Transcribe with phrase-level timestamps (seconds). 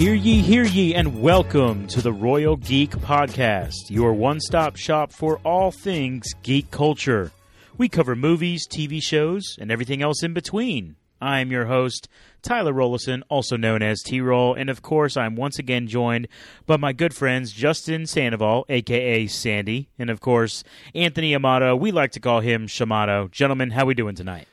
[0.00, 5.12] Hear ye, hear ye, and welcome to the Royal Geek Podcast, your one stop shop
[5.12, 7.32] for all things geek culture.
[7.76, 10.96] We cover movies, TV shows, and everything else in between.
[11.20, 12.08] I'm your host,
[12.40, 16.28] Tyler Rollison, also known as T Roll, and of course, I'm once again joined
[16.64, 20.64] by my good friends Justin Sandoval, aka Sandy, and of course,
[20.94, 21.76] Anthony Amato.
[21.76, 23.30] We like to call him Shamato.
[23.30, 24.48] Gentlemen, how we doing tonight?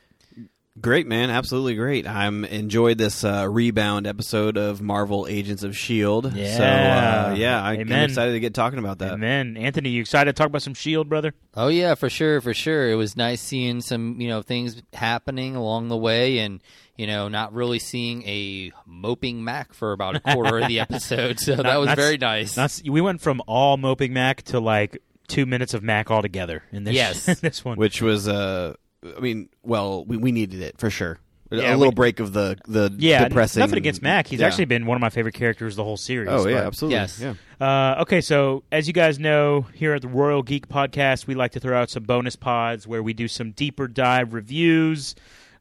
[0.80, 1.30] Great, man.
[1.30, 2.06] Absolutely great.
[2.06, 6.30] I'm enjoyed this uh, rebound episode of Marvel Agents of S.H.I.E.L.D.
[6.34, 6.56] Yeah.
[6.56, 9.12] So, uh, yeah, I, I'm excited to get talking about that.
[9.12, 9.56] Amen.
[9.56, 11.34] Anthony, you excited to talk about some Shield, brother?
[11.54, 12.90] Oh yeah, for sure, for sure.
[12.90, 16.62] It was nice seeing some, you know, things happening along the way and,
[16.96, 21.40] you know, not really seeing a moping Mac for about a quarter of the episode.
[21.40, 22.54] So that was very nice.
[22.54, 24.98] That's, we went from all moping Mac to like
[25.28, 26.94] two minutes of Mac altogether in this.
[26.94, 27.24] Yes.
[27.40, 27.78] this one.
[27.78, 31.18] Which was, uh, I mean, well, we, we needed it for sure.
[31.50, 33.60] Yeah, a little we- break of the the yeah, depressing.
[33.60, 34.26] nothing against Mac.
[34.26, 34.46] He's Yeah.
[34.48, 36.28] actually been one of my favorite characters the whole series.
[36.30, 36.96] Oh yeah, absolutely.
[36.96, 37.18] Yes.
[37.20, 37.34] Yeah.
[37.58, 41.52] Uh, okay, so as you guys know, here at the Royal Geek Podcast, we like
[41.52, 45.14] to throw out some bonus pods where we do some deeper dive reviews.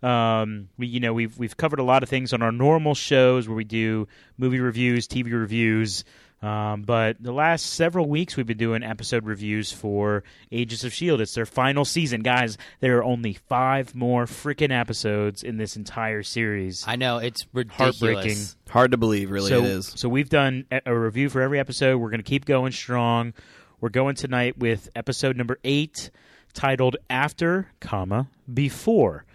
[0.03, 3.47] Um, we, you know, we've we've covered a lot of things on our normal shows
[3.47, 6.03] where we do movie reviews, TV reviews.
[6.47, 11.19] Um, but the last several weeks, we've been doing episode reviews for Agents of Shield.
[11.19, 12.57] It's their final season, guys.
[12.79, 16.85] There are only five more freaking episodes in this entire series.
[16.87, 17.99] I know it's ridiculous.
[17.99, 18.37] Heartbreaking.
[18.69, 19.49] Hard to believe, really.
[19.49, 19.93] so, it is.
[19.95, 21.97] So we've done a a review for every episode.
[21.97, 23.33] We're going to keep going strong.
[23.81, 26.11] We're going tonight with episode number eight,
[26.53, 29.25] titled "After, comma Before."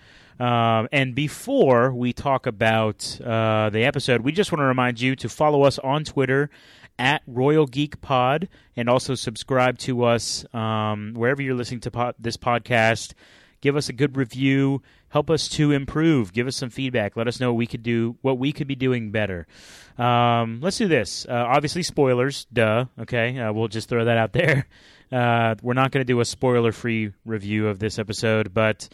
[0.41, 5.15] Um, and before we talk about uh, the episode, we just want to remind you
[5.17, 6.51] to follow us on Twitter
[6.99, 12.37] at Royal Geek Pod, and also subscribe to us um, wherever you're listening to this
[12.37, 13.15] podcast.
[13.61, 14.83] Give us a good review.
[15.09, 16.33] Help us to improve.
[16.33, 17.17] Give us some feedback.
[17.17, 19.47] Let us know what we could do, what we could be doing better.
[19.99, 21.27] Um, let's do this.
[21.29, 22.47] Uh, obviously, spoilers.
[22.53, 22.87] Duh.
[22.99, 24.67] Okay, uh, we'll just throw that out there.
[25.13, 28.89] Uh, we're not going to do a spoiler-free review of this episode, but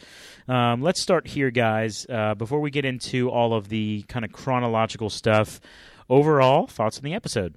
[0.49, 2.05] um, let's start here, guys.
[2.11, 5.61] Uh, before we get into all of the kind of chronological stuff,
[6.11, 7.55] overall thoughts on the episode.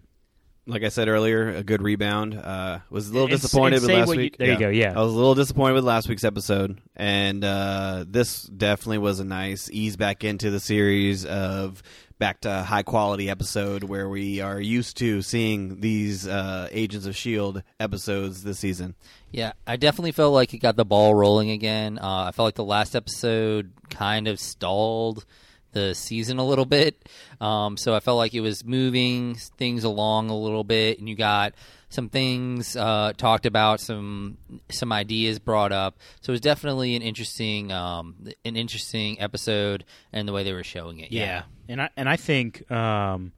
[0.68, 2.36] Like I said earlier, a good rebound.
[2.36, 4.38] Uh, was a little And disappointed and with last what you- week.
[4.38, 4.94] there you go, yeah.
[4.96, 9.26] I was a little disappointed with last week's episode, and uh, this definitely was a
[9.26, 11.82] nice ease back into the series of
[12.20, 17.16] back to high quality episode where we are used to seeing these uh, Agents of
[17.16, 18.94] Shield episodes this season.
[19.32, 21.98] Yeah, I definitely felt like it got the ball rolling again.
[21.98, 25.26] Uh, I felt like the last episode kind of stalled
[25.72, 27.08] the season a little bit.
[27.40, 31.16] Um, so I felt like it was moving things along a little bit, and you
[31.16, 31.54] got
[31.90, 34.38] some things uh, talked about, some
[34.70, 35.98] some ideas brought up.
[36.22, 38.16] So it was definitely an interesting um,
[38.46, 41.12] an interesting episode, and the way they were showing it.
[41.12, 43.34] Yeah, and I and I think um,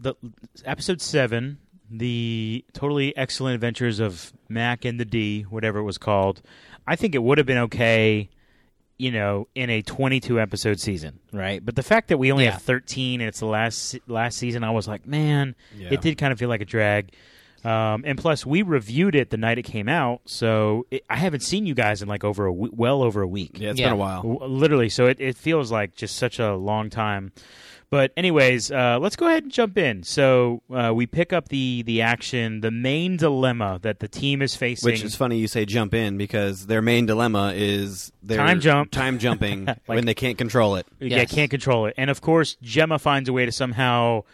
[0.00, 0.14] the
[0.64, 1.58] episode seven,
[1.90, 6.42] the totally excellent adventures of Mac and the D, whatever it was called.
[6.86, 8.28] I think it would have been okay,
[9.02, 11.64] you know, in a twenty-two episode season, right?
[11.64, 12.52] But the fact that we only Yeah.
[12.52, 15.88] have thirteen and it's the last last season, I was like, man, Yeah.
[15.90, 17.12] it did kind of feel like a drag.
[17.64, 21.42] Um, and plus, we reviewed it the night it came out, so it, I haven't
[21.44, 23.52] seen you guys in like over a we- well over a week.
[23.54, 23.86] Yeah, it's Yeah.
[23.86, 24.22] been a while.
[24.22, 27.30] W- literally so it, it feels like just such a long time
[27.92, 31.82] but anyways uh, let's go ahead and jump in so uh, we pick up the
[31.82, 35.64] the action the main dilemma that the team is facing Which is funny you say
[35.66, 38.90] jump in because their main dilemma is their Time jump.
[38.90, 40.86] time jumping when they can't control it.
[41.00, 41.32] yeah Yes.
[41.32, 44.24] can't control it and of course jemma finds a way to somehow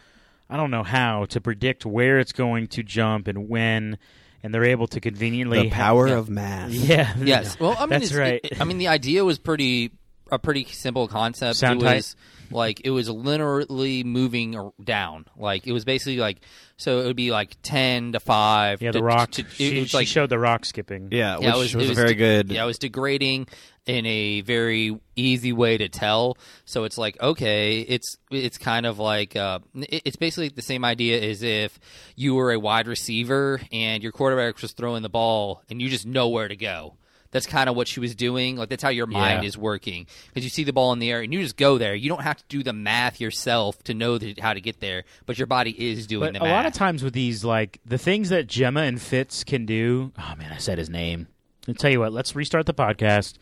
[0.48, 3.98] i don't know how to predict where it's going to jump and when
[4.44, 6.14] and they're able to conveniently The power yeah.
[6.18, 6.70] of math.
[6.92, 7.58] yeah Yes.
[7.58, 9.91] Well, I mean, that's it's, right it- I mean, the idea was pretty
[10.30, 11.56] a pretty simple concept.
[11.56, 12.14] Sound it tight?
[12.50, 15.26] Was like it was literally moving down.
[15.36, 16.41] Like it was basically like
[16.76, 18.81] so it would be like ten to five.
[18.82, 21.56] yeah the rock to- it she, was she like showed the rock skipping Yeah, yeah,
[21.56, 22.50] which it was, was, a very de- good.
[22.53, 23.48] Yeah, it was degrading
[23.86, 26.36] in a very easy way to tell.
[26.65, 30.84] So it's like okay, it's it's kind of like uh, it- it's basically the same
[30.84, 31.78] idea as if
[32.16, 36.06] you were a wide receiver and your quarterback was throwing the ball and you just
[36.06, 36.95] know where to go.
[37.30, 38.57] That's kind of what she was doing.
[38.57, 39.48] Like that's how your mind Yeah.
[39.48, 41.95] is working because you see the ball in the air and you just go there.
[41.95, 45.04] You don't have to do the math yourself to know that, how to get there,
[45.27, 46.53] but your body is doing But the a math.
[46.53, 50.13] lot of times with these, like the things that Jemma and Fitz can do.
[50.19, 51.27] Oh man, I said his name.
[51.69, 52.15] I'll tell you what.
[52.15, 53.34] Let's restart the podcast,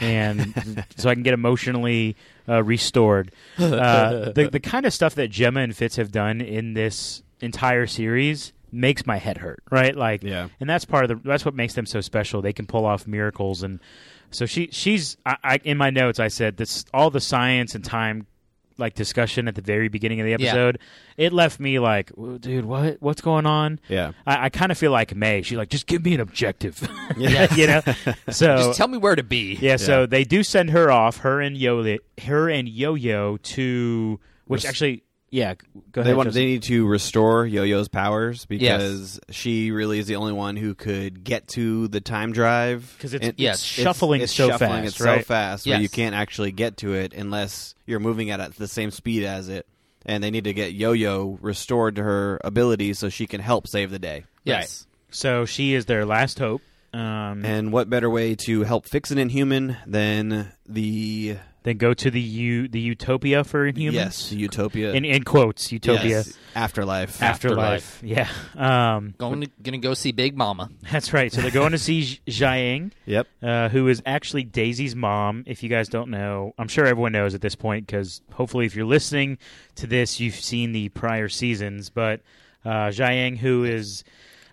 [0.00, 2.16] and so I can get emotionally
[2.48, 3.32] uh, restored.
[3.58, 7.86] Uh, the the kind of stuff that Jemma and Fitz have done in this entire
[7.86, 9.62] series makes my head hurt.
[9.70, 9.94] Right?
[9.96, 10.48] Like, Yeah.
[10.60, 11.28] and that's part of the.
[11.28, 12.42] That's what makes them so special.
[12.42, 13.80] They can pull off miracles, and
[14.30, 15.16] so she she's.
[15.26, 18.26] I, I in my notes I said this all the science and time
[18.78, 20.78] like discussion at the very beginning of the episode,
[21.18, 23.78] it left me like, dude, what what's going on?
[23.88, 24.12] Yeah.
[24.26, 25.42] I, I kind of feel like May.
[25.42, 26.88] She's like, just give me an objective,
[27.18, 27.54] Yeah.
[27.54, 27.82] you know.
[28.30, 29.58] So Just tell me where to be.
[29.60, 34.18] yeah, so they do send her off, her and Yo, her and Yo Yo to
[34.46, 35.54] which Res- actually, yeah,
[35.92, 36.16] go They ahead.
[36.16, 36.34] want Joseph.
[36.34, 41.22] they need to restore Yo-Yo's powers because she really is the only one who could
[41.24, 43.62] get to the time drive 'Cause it's- And it's Yes.
[43.62, 45.24] shuffling it's so shuffling fast, it so right?
[45.26, 49.24] fast where you can't actually get to it unless you're moving at the same speed
[49.24, 49.66] as it.
[50.06, 53.90] And they need to get Yo-Yo restored to her abilities so she can help save
[53.90, 54.24] the day.
[54.44, 54.86] Yes.
[55.12, 56.62] so she is their last hope.
[56.92, 62.10] Um, And what better way to help fix an Inhuman than the then go to
[62.10, 63.92] the u the utopia for Inhumans.
[63.92, 66.08] yes Utopia in in quotes, utopia.
[66.08, 68.00] Yes, afterlife Afterlife.
[68.02, 68.28] Yeah.
[68.56, 70.70] Um, Going to, gonna go see Big Mama.
[70.90, 71.32] that's right.
[71.32, 73.26] So they're going to see J- Jiang, Yep.
[73.42, 75.44] uh, who is actually Daisy's mom.
[75.46, 78.74] If you guys don't know, I'm sure everyone knows at this point because hopefully, if
[78.74, 79.38] you're listening
[79.76, 81.90] to this, you've seen the prior seasons.
[81.90, 82.20] But
[82.64, 84.02] uh, Jiang, who is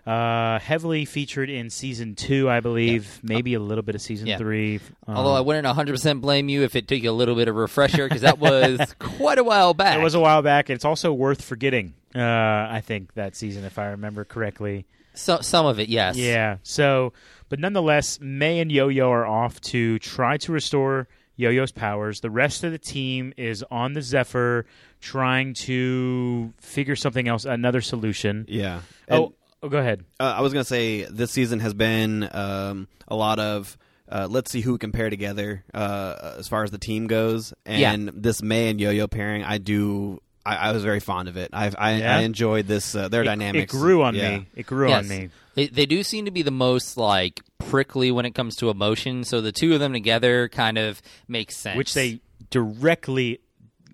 [0.08, 4.38] uh, heavily featured in season two, I believe, maybe a little bit of season Yeah.
[4.38, 4.80] three.
[5.06, 7.54] Um, Although I wouldn't 100% blame you if it took you a little bit of
[7.56, 9.98] refresher because that was quite a while back.
[9.98, 10.70] It was a while back.
[10.70, 11.94] It's also worth forgetting.
[12.14, 14.86] Uh, I think that season, if I remember correctly.
[15.14, 16.16] so, some of it, yes.
[16.16, 16.56] Yeah.
[16.62, 17.12] So,
[17.50, 21.06] but nonetheless, May and Yo Yo are off to try to restore
[21.36, 22.20] Yo Yo's powers.
[22.20, 24.64] The rest of the team is on the Zephyr
[25.00, 28.46] trying to figure something else, another solution.
[28.48, 28.80] Yeah.
[29.06, 30.04] And- Oh, oh, go ahead.
[30.20, 33.76] Uh, I was going to say this season has been um, a lot of
[34.10, 37.52] uh, let's see who we can pair together uh, as far as the team goes.
[37.66, 40.20] And this May and Yo-Yo pairing, I do.
[40.46, 41.50] I, I was very fond of it.
[41.52, 42.16] I I, Yeah?
[42.16, 43.74] I enjoyed this uh, their It- dynamics.
[43.74, 44.38] It grew on Yeah.
[44.38, 44.46] me.
[44.56, 45.04] It grew Yes.
[45.04, 45.28] on me.
[45.54, 49.24] They, they do seem to be the most like prickly when it comes to emotion.
[49.24, 51.76] So the two of them together kind of makes sense.
[51.76, 52.20] which they
[52.50, 53.40] directly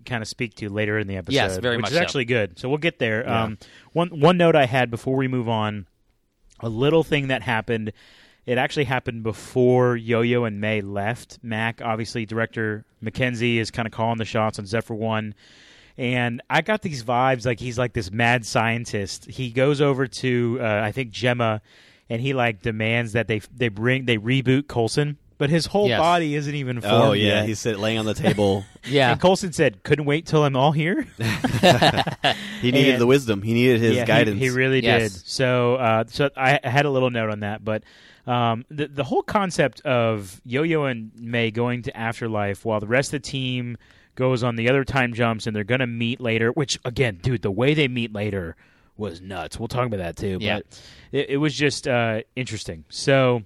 [0.05, 1.35] kind of speak to later in the episode.
[1.35, 2.01] Yes, very which much is so.
[2.01, 2.59] actually good.
[2.59, 3.23] So we'll get there.
[3.23, 3.43] Yeah.
[3.43, 3.57] Um,
[3.93, 5.87] one one note I had before we move on,
[6.59, 7.91] a little thing that happened.
[8.45, 11.39] It actually happened before Yo-Yo and May left.
[11.41, 15.33] Mac, obviously, director Mackenzie is kind of calling the shots on Zephyr One.
[15.97, 19.25] And I got these vibes like he's like this mad scientist.
[19.25, 21.61] He goes over to uh, I think Jemma,
[22.09, 25.99] and he like demands that they they bring they reboot Coulson, but his whole Yes.
[25.99, 27.47] body isn't even formed Oh yeah, yet.
[27.47, 28.63] he's sitting laying on the table.
[28.85, 29.11] yeah.
[29.11, 31.05] And Coulson said, "Couldn't wait till I'm all here."
[32.61, 33.41] he needed And- the wisdom.
[33.41, 34.39] He needed his yeah, he- guidance.
[34.39, 35.13] He, really Yes.
[35.13, 35.27] did.
[35.27, 37.83] So, uh, so I, I had a little note on that, but
[38.27, 43.13] um, the the whole concept of Yo-Yo and May going to Afterlife while the rest
[43.13, 43.77] of the team
[44.15, 46.49] goes on the other time jumps and they're going to meet later.
[46.51, 48.55] Which again, dude, the way they meet later
[48.97, 49.59] was nuts.
[49.59, 50.37] We'll talk about that too.
[50.39, 50.57] Yeah.
[50.59, 50.81] But
[51.11, 52.85] it, it was just uh, interesting.
[52.89, 53.43] So,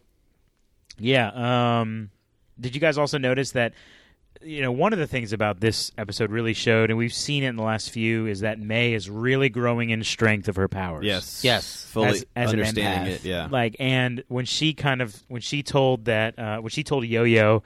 [1.00, 1.80] yeah.
[1.82, 2.10] Um,
[2.60, 3.74] did you guys also notice that?
[4.42, 7.48] You know, one of the things about this episode really showed, and we've seen it
[7.50, 11.04] in the last few, is that May is really growing in strength of her powers.
[11.06, 11.86] yes, Yes.
[11.92, 13.16] fully as, as understanding empath.
[13.18, 13.26] it.
[13.26, 17.04] Yeah, Like, and when she kind of when she told that uh, when she told
[17.06, 17.64] Yo Yo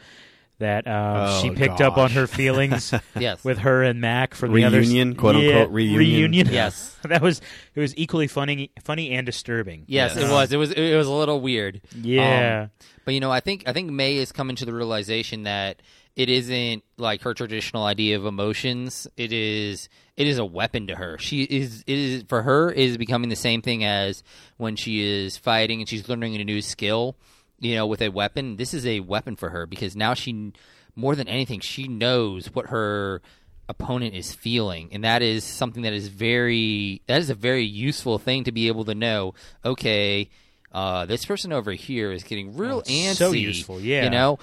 [0.58, 3.44] that uh, Oh, she picked up on her feelings Yes.
[3.44, 6.48] with her and Mac for the other Reunion, quote, yeah, unquote, reunion.
[6.50, 6.96] Yes.
[7.04, 7.40] that was
[7.76, 9.84] it was equally funny, funny and disturbing.
[9.88, 10.28] Yes, Yes.
[10.28, 10.52] it was.
[10.52, 10.72] It was.
[10.72, 11.82] It was a little weird.
[12.02, 12.70] Yeah, Um,
[13.06, 15.82] but you know, I think I think May is coming to the realization that
[16.16, 19.08] it isn't like her traditional idea of emotions.
[19.18, 21.18] It is it is a weapon to her.
[21.18, 24.24] She is it is for her is becoming the same thing as
[24.58, 27.16] when she is fighting and she's learning a new skill.
[27.60, 30.54] You know, with a weapon, this is a weapon for her because now she
[30.96, 33.22] more than anything she knows what her
[33.70, 38.20] opponent is feeling and that is something that is very that is a very useful
[38.20, 39.34] thing to be able to know
[39.64, 40.30] okay
[40.74, 44.04] uh, this person over here is getting real Oh, antsy so useful, yeah.
[44.06, 44.40] you know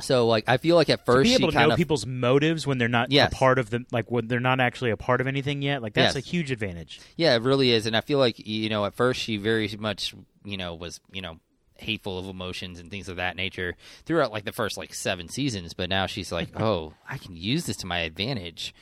[0.00, 1.76] so like i feel like at to first be she able to kind know of
[1.78, 3.30] people's motives when they're not Yes.
[3.32, 5.82] a part of the like when they're not actually a part of anything yet.
[5.82, 6.24] Like that's Yes.
[6.24, 7.00] a huge advantage.
[7.16, 10.14] yeah it really is and i feel like you know at first she very much
[10.44, 11.38] you know was you know
[11.76, 13.74] hateful of emotions and things of that nature
[14.06, 17.66] throughout like the first like seven seasons but now she's like oh i can use
[17.66, 18.74] this to my advantage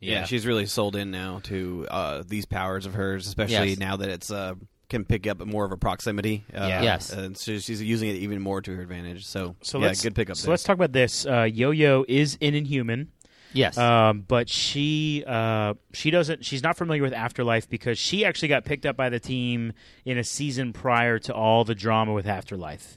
[0.00, 3.78] Yeah, she's really sold in now to uh, these powers of hers, especially Yes.
[3.78, 4.54] now that it's uh,
[4.92, 6.44] can pick up more of a proximity.
[6.54, 7.10] Uh, Yes.
[7.12, 9.26] and so she's using it even more to her advantage.
[9.26, 10.36] So, So yeah, let's good pickup.
[10.36, 10.52] So there.
[10.52, 11.26] let's talk about this.
[11.26, 13.10] Uh, Yo Yo is an Inhuman.
[13.54, 18.48] yes Um, but she uh, she doesn't she's not familiar with Afterlife because she actually
[18.48, 19.72] got picked up by the team
[20.04, 22.96] in a season prior to all the drama with Afterlife.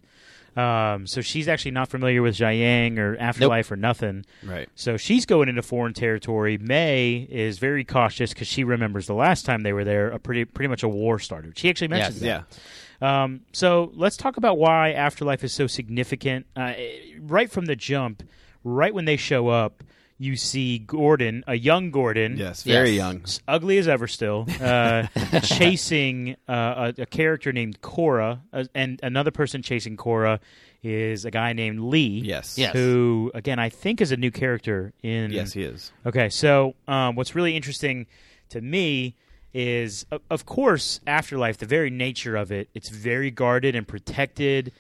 [0.56, 4.26] Um, so she's actually not familiar with Jiang or Afterlife or nothing.
[4.44, 4.70] right.
[4.76, 6.58] So she's going into foreign territory.
[6.58, 10.46] May is very cautious because she remembers the last time they were there, a pretty
[10.46, 11.58] pretty much a war started.
[11.58, 12.44] She actually mentions Yes.
[12.50, 12.60] that.
[13.02, 16.46] Yeah, Um, so let's talk about why Afterlife is so significant.
[16.56, 16.74] Uh,
[17.20, 18.24] right from the jump,
[18.64, 19.84] right when they show up,
[20.18, 22.98] you see Gordon, a young Gordon, Yes, very Yes.
[22.98, 23.26] young.
[23.48, 25.08] ugly as ever still, uh,
[25.44, 30.40] chasing uh, a, a character named Cora, uh, and another person chasing Cora
[30.84, 32.22] is a guy named Lee.
[32.24, 32.58] Yes.
[32.58, 32.74] Yes.
[32.74, 35.92] Who again I think is a new character in Yes, he is.
[36.06, 38.06] Okay, so um, what's really interesting
[38.50, 39.16] to me
[39.54, 44.72] is, of, of course, Afterlife, the very nature of it, it's very guarded and protected,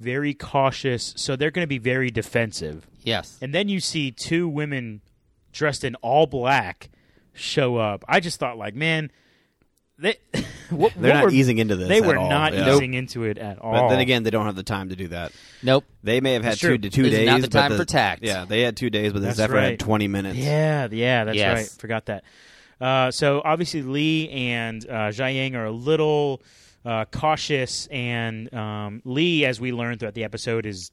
[0.00, 2.86] very cautious, so they're going to be very defensive.
[3.04, 3.38] Yes.
[3.40, 5.00] And then you see two women
[5.52, 6.90] dressed in all black
[7.32, 8.04] show up.
[8.08, 9.10] I just thought, like, man,
[9.98, 10.16] they
[10.70, 11.88] what, They're what not were- easing into this.
[11.88, 12.28] They at were all.
[12.28, 12.74] not Yeah.
[12.74, 13.72] easing into it at all.
[13.72, 15.30] But then again, they don't have the time to do that.
[15.62, 15.84] Nope.
[16.02, 16.78] They may have had That's true.
[16.78, 17.26] two two This is days.
[17.28, 18.22] not the but time for tact.
[18.24, 19.70] Yeah, they had two days, but the That's Zephyr right.
[19.72, 20.36] had twenty minutes.
[20.38, 21.56] Yeah, yeah, that's Yes.
[21.56, 21.80] right.
[21.80, 22.24] Forgot that.
[22.80, 26.42] Uh, so obviously Lee and uh, Jiaying are a little
[26.84, 30.90] uh, cautious, and um, Lee, as we learned throughout the episode, is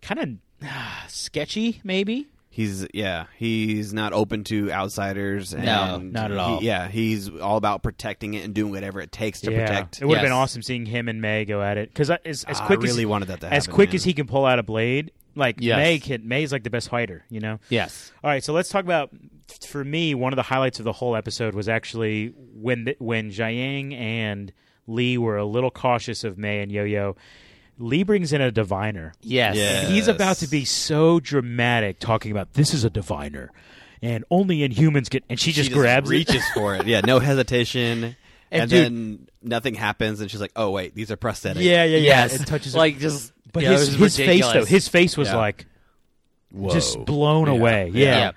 [0.00, 0.28] kind of
[1.08, 2.28] sketchy, maybe.
[2.52, 5.54] He's yeah, he's not open to outsiders.
[5.54, 6.62] And No, not at he- all.
[6.62, 10.02] yeah, he's all about protecting it and doing whatever it takes to yeah, protect.
[10.02, 12.60] it would have been awesome seeing him and May go at it because as, as
[12.62, 13.94] quick I really as wanted that to happen, as quick man.
[13.96, 15.76] as he can pull out a blade, like Yes.
[15.76, 16.26] May can.
[16.26, 17.60] May's like the best fighter, you know.
[17.68, 18.10] Yes.
[18.24, 19.10] All right, so let's talk about.
[19.66, 23.30] For me, one of the highlights of the whole episode was actually when the, when
[23.30, 24.52] Jiaying and
[24.88, 27.16] Lee were a little cautious of May and Yo Yo.
[27.80, 29.12] Lee brings in a diviner.
[29.22, 29.56] Yes.
[29.56, 29.86] Yeah.
[29.86, 33.50] He's about to be so dramatic, talking about this is a diviner,
[34.02, 35.24] and only Inhumans get.
[35.28, 36.12] And she, She just grabs it.
[36.12, 36.86] reaches for it.
[36.86, 38.16] Yeah, no hesitation.
[38.52, 41.84] And And, dude- then nothing happens, and she's like, "Oh wait, these are prosthetics." Yeah,
[41.84, 41.98] yeah, yeah.
[41.98, 42.40] Yes.
[42.40, 42.74] It touches.
[42.76, 43.32] like just.
[43.52, 45.36] but yeah, his his was face though, his face was Yeah.
[45.36, 45.66] like
[46.52, 46.70] Whoa.
[46.72, 47.52] just blown Yeah.
[47.52, 47.90] away.
[47.94, 48.32] Yeah.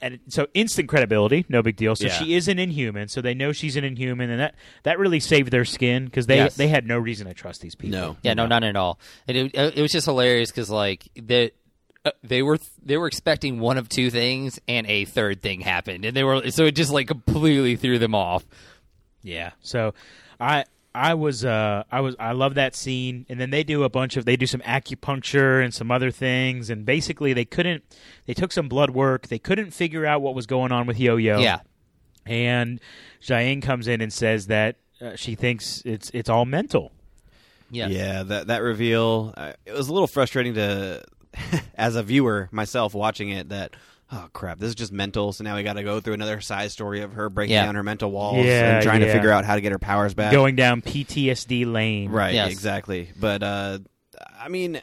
[0.00, 0.08] Yeah.
[0.08, 0.14] Yeah.
[0.16, 1.96] And so instant credibility, no big deal.
[1.96, 2.12] So Yeah.
[2.18, 5.50] she is an Inhuman, so they know she's an Inhuman, and that that really saved
[5.50, 6.56] their skin because they Yes.
[6.56, 7.98] they had no reason to trust these people.
[7.98, 8.16] No.
[8.22, 8.98] Yeah, no, not at all.
[9.26, 11.52] And it, it was just hilarious because like the.
[12.04, 16.04] uh, They were they were expecting one of two things, and a third thing happened,
[16.04, 18.44] and they were so it just like completely threw them off.
[19.22, 19.50] Yeah.
[19.60, 19.94] So
[20.38, 20.64] I
[20.96, 23.26] I was uh I was I love that scene.
[23.28, 26.70] And then they do a bunch of they do some acupuncture and some other things.
[26.70, 27.84] And basically they couldn't
[28.26, 29.28] they took some blood work.
[29.28, 31.38] They couldn't figure out what was going on with Yo-Yo.
[31.38, 31.60] Yeah,
[32.24, 32.80] And
[33.22, 36.92] Jiaying comes in and says that uh, she thinks it's it's all mental.
[37.70, 41.04] yeah, Yeah, that that reveal uh, it was a little frustrating to
[41.74, 43.76] as a viewer myself watching it that
[44.12, 45.32] oh crap, this is just mental.
[45.32, 47.64] So now we got to go through another side story of her breaking Yeah.
[47.66, 49.08] down her mental walls Yeah, and trying yeah.
[49.08, 50.32] to figure out how to get her powers back.
[50.32, 52.10] Going down PTSD lane.
[52.10, 52.50] right, Yes.
[52.52, 53.08] exactly.
[53.18, 53.78] But uh
[54.40, 54.80] I mean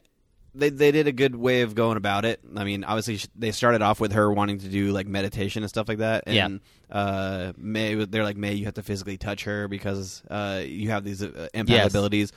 [0.55, 2.39] they they did a good way of going about it.
[2.55, 5.69] I mean, obviously sh- they started off with her wanting to do like meditation and
[5.69, 6.25] stuff like that.
[6.27, 6.59] And
[6.91, 11.03] uh May they're like May you have to physically touch her because uh you have
[11.03, 11.89] these uh, empath Yes.
[11.89, 12.31] abilities.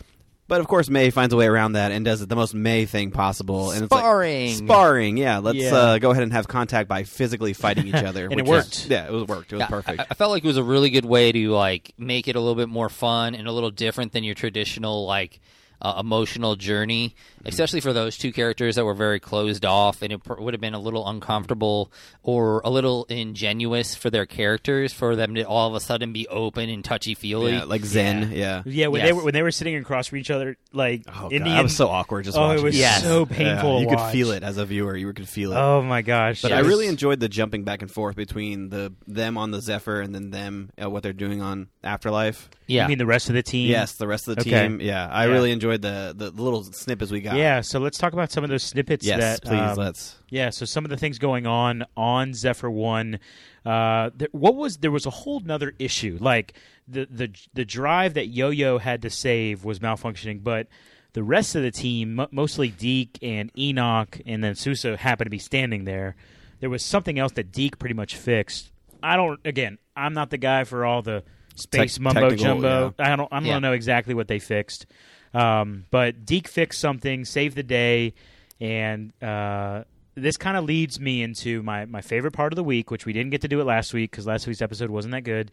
[0.48, 3.10] But of course, May finds a way around that and does the most May thing
[3.10, 3.72] possible.
[3.72, 4.46] And Sparring.
[4.50, 5.16] it's like, sparring.
[5.16, 5.74] Yeah, let's Yeah.
[5.74, 8.26] Uh, go ahead and have contact by physically fighting each other.
[8.30, 8.74] And it worked.
[8.76, 9.52] is- yeah, it was worked.
[9.52, 10.00] It was Yeah, perfect.
[10.00, 12.40] I, I felt like it was a really good way to like make it a
[12.40, 15.40] little bit more fun and a little different than your traditional like
[15.82, 17.14] uh, emotional journey,
[17.44, 20.60] especially for those two characters that were very closed off, and it pr- would have
[20.60, 21.92] been a little uncomfortable
[22.22, 26.26] or a little ingenuous for their characters for them to all of a sudden be
[26.28, 27.52] open and touchy feely.
[27.52, 28.32] yeah, like Zen.
[28.32, 28.62] Yeah.
[28.64, 29.08] Yeah, when Yes.
[29.08, 31.56] they were when they were sitting across from each other, like Oh god, Indian.
[31.56, 32.24] that was so awkward.
[32.24, 33.02] Just oh, watching it was Yes.
[33.02, 33.80] so Yeah, painful.
[33.82, 34.96] you to could feel it as a viewer.
[34.96, 35.56] You could feel it.
[35.56, 36.42] Oh my gosh!
[36.42, 39.50] But it I was- really enjoyed the jumping back and forth between the them on
[39.50, 42.48] the Zephyr and then them uh, what they're doing on Afterlife.
[42.68, 43.70] Yeah, You mean the rest of the team?
[43.70, 44.66] Yes, the rest of the Okay.
[44.68, 44.80] team.
[44.80, 45.32] Yeah, I Yeah.
[45.32, 47.36] really enjoyed the the little snippets we got.
[47.36, 47.60] Yeah.
[47.60, 49.06] So let's talk about some of those snippets.
[49.06, 49.60] Yes, that, please.
[49.60, 50.16] um, let's.
[50.30, 53.20] Yeah, so some of the things going on on Zephyr One,
[53.64, 56.18] uh, there, what was there was a whole nother issue.
[56.20, 56.54] Like
[56.88, 60.66] the the the drive that Yo Yo had to save was malfunctioning, but
[61.12, 65.30] the rest of the team, m- mostly Deke and Enoch, and then Sousa, happened to
[65.30, 66.14] be standing there.
[66.60, 68.72] There was something else that Deke pretty much fixed.
[69.02, 69.38] I don't.
[69.44, 71.22] Again, I'm not the guy for all the
[71.56, 72.94] space Tec- mumbo jumbo.
[72.98, 73.28] I don't.
[73.32, 73.58] I don't Yeah.
[73.58, 74.86] know exactly what they fixed.
[75.34, 78.14] Um, but Deke fixed something, saved the day,
[78.60, 79.84] and uh,
[80.14, 83.12] this kind of leads me into my, my favorite part of the week, which we
[83.12, 85.50] didn't get to do it last week because last week's episode wasn't that good.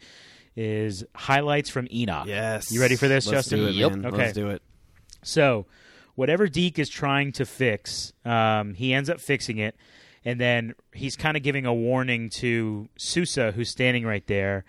[0.56, 2.28] Is highlights from Enoch.
[2.28, 2.70] Yes.
[2.72, 3.58] You ready for this, Let's Justin?
[3.58, 3.90] Do it, Yep.
[3.90, 4.06] man.
[4.06, 4.16] Okay.
[4.16, 4.62] Let's do it.
[5.22, 5.66] So,
[6.14, 9.74] whatever Deke is trying to fix, um, he ends up fixing it,
[10.24, 14.64] and then he's kind of giving a warning to Sousa, who's standing right there,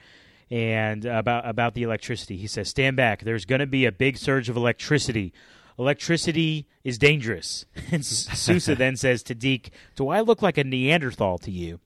[0.51, 2.37] and about about the electricity.
[2.37, 3.21] He says, "Stand back.
[3.21, 5.33] There's going to be a big surge of electricity.
[5.77, 10.63] Electricity is dangerous." And S- Sousa then says to Deke, "Do I look like a
[10.63, 11.79] Neanderthal to you?"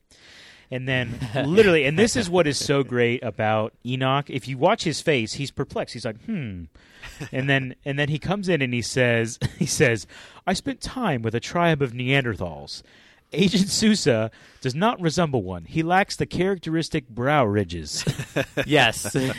[0.72, 4.30] And then, literally, and this is what is so great about Enoch.
[4.30, 5.94] If you watch his face, he's perplexed.
[5.94, 6.66] He's like, "Hmm."
[7.32, 10.06] And then, and then he comes in and he says, "He says,
[10.46, 12.84] I spent time with a tribe of Neanderthals.
[13.31, 14.31] Agent Sousa
[14.62, 15.65] does not resemble one.
[15.65, 18.03] He lacks the characteristic brow ridges.
[18.65, 19.31] Yes, so,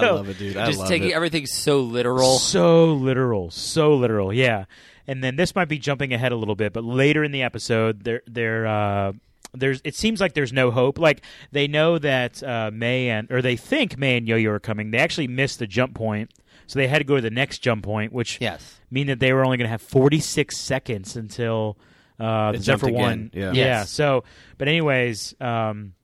[0.00, 0.56] I love it, dude.
[0.56, 1.14] I just love taking it.
[1.14, 2.38] everything so literal.
[2.38, 4.64] So literal, so literal, yeah.
[5.06, 8.02] And then this might be jumping ahead a little bit, but later in the episode,
[8.04, 9.12] there, there, uh,
[9.54, 9.80] there's.
[9.84, 10.98] It seems like there's no hope.
[10.98, 14.90] Like they know that uh, May and or they think May and Yo-Yo are coming.
[14.90, 16.30] They actually missed the jump point,
[16.66, 18.80] so they had to go to the next jump point, which Yes.
[18.90, 21.76] mean that they were only going to have 46 seconds until
[22.18, 23.30] uh, the jumped Zephyr again, one.
[23.32, 23.52] yeah.
[23.52, 23.90] Yes.
[23.90, 24.24] So,
[24.58, 25.94] but anyways, um,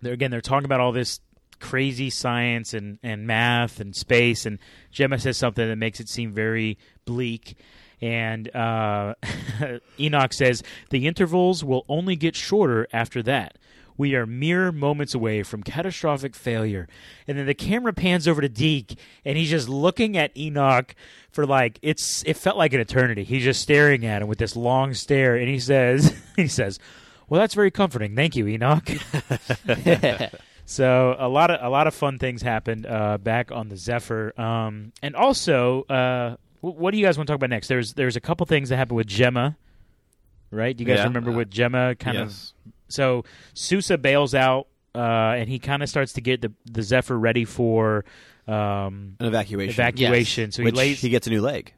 [0.00, 1.20] they're again they're talking about all this
[1.60, 4.58] crazy science and and math and space, and
[4.92, 7.56] Jemma says something that makes it seem very bleak.
[8.00, 9.14] And uh,
[10.00, 13.58] Enoch says the intervals will only get shorter after that.
[13.96, 16.88] We are mere moments away from catastrophic failure.
[17.28, 20.94] And then the camera pans over to Deke, and he's just looking at Enoch
[21.30, 22.22] for like it's.
[22.26, 23.24] It felt like an eternity.
[23.24, 26.78] He's just staring at him with this long stare, and he says, he says,
[27.28, 28.16] "Well, that's very comforting.
[28.16, 28.88] Thank you, Enoch."
[30.64, 34.32] So a lot of a lot of fun things happened uh, back on the Zephyr,
[34.40, 37.66] um, and also, uh, wh- what do you guys want to talk about next?
[37.68, 39.56] There's there's a couple things that happened with Jemma,
[40.52, 40.74] right?
[40.74, 41.04] Do you guys Yeah.
[41.04, 41.98] remember Uh, with Jemma?
[41.98, 42.32] Kind of.
[42.92, 42.96] Yes.
[42.96, 44.98] So Sousa bails out, uh,
[45.38, 48.04] and he kind of starts to get the the Zephyr ready for
[48.46, 49.70] um, An evacuation.
[49.72, 50.52] evacuation.
[50.52, 51.00] So he Which lays.
[51.00, 51.72] he gets a new leg.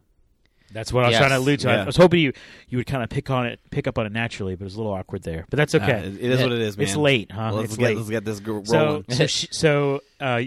[0.72, 1.20] that's what I was Yes.
[1.20, 1.70] trying to allude to.
[1.70, 2.32] I was hoping you
[2.68, 4.74] you would kind of pick on it, pick up on it naturally, but it was
[4.74, 5.44] a little awkward there.
[5.50, 5.92] But that's okay.
[5.92, 6.86] Uh, it is what it is, man.
[6.86, 7.52] it's late, huh?
[7.52, 7.96] Let's it's get late.
[7.98, 9.04] let's get this gr- So, rolling.
[9.10, 10.40] so, she, so uh,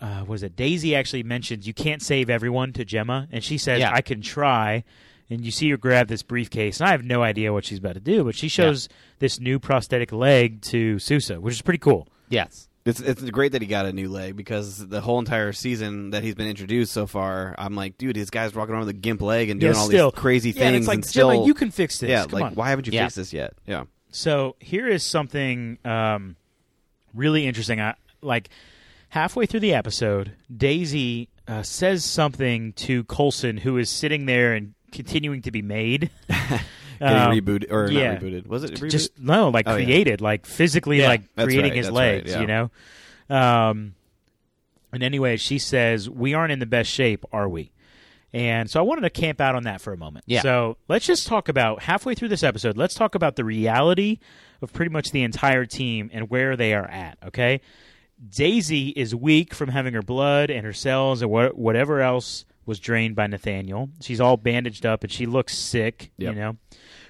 [0.00, 3.80] uh, was it Daisy actually mentions you can't save everyone to Jemma, and she says
[3.80, 3.92] Yeah.
[3.94, 4.82] I can try.
[5.30, 7.94] And you see her grab this briefcase, and I have no idea what she's about
[7.94, 8.88] to do, but she shows
[9.20, 12.08] this new prosthetic leg to Sousa, which is pretty cool.
[12.28, 12.66] yes.
[12.86, 16.24] It's it's great that he got a new leg because the whole entire season that
[16.24, 19.20] he's been introduced so far, I'm like, dude, this guy's walking around with a gimp
[19.20, 20.10] leg and doing Yeah, all still.
[20.10, 20.66] these crazy Yeah, things.
[20.66, 22.08] and it's like and Jemma, still, you can fix this.
[22.08, 22.54] yeah, Come like on.
[22.54, 23.04] why haven't you Yeah.
[23.04, 23.52] fixed this yet?
[23.66, 26.36] Yeah, So here is something um,
[27.14, 27.82] really interesting.
[27.82, 28.48] I, like
[29.10, 34.72] halfway through the episode, Daisy uh, says something to Coulson, who is sitting there and
[34.92, 36.10] continuing to be made.
[36.28, 36.58] getting
[37.00, 38.12] Um, rebooted or yeah.
[38.12, 38.46] not rebooted?
[38.46, 38.90] Was it rebooted?
[38.90, 39.84] just no, like Oh, yeah.
[39.84, 42.30] created, like physically, Yeah, like creating right, his right, legs.
[42.32, 42.40] yeah.
[42.40, 42.70] You know.
[43.30, 43.94] Um,
[44.92, 47.70] and anyway, she says we aren't in the best shape, are we?
[48.32, 50.24] And so I wanted to camp out on that for a moment.
[50.28, 50.42] Yeah.
[50.42, 52.76] So let's just talk about halfway through this episode.
[52.76, 54.18] Let's talk about the reality
[54.62, 57.18] of pretty much the entire team and where they are at.
[57.26, 57.60] Okay.
[58.28, 62.78] Daisy is weak from having her blood and her cells and wha- whatever else was
[62.78, 63.90] drained by Nathaniel.
[64.00, 66.10] She's all bandaged up and she looks sick.
[66.18, 66.34] Yep.
[66.34, 66.56] You know.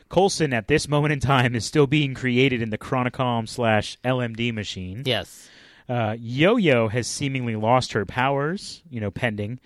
[0.09, 4.53] Coulson at this moment in time is still being created in the Chronicom slash LMD
[4.53, 5.03] machine.
[5.07, 5.49] Yes.
[5.89, 9.61] Uh, Yo-Yo has seemingly lost her powers, you know, pending.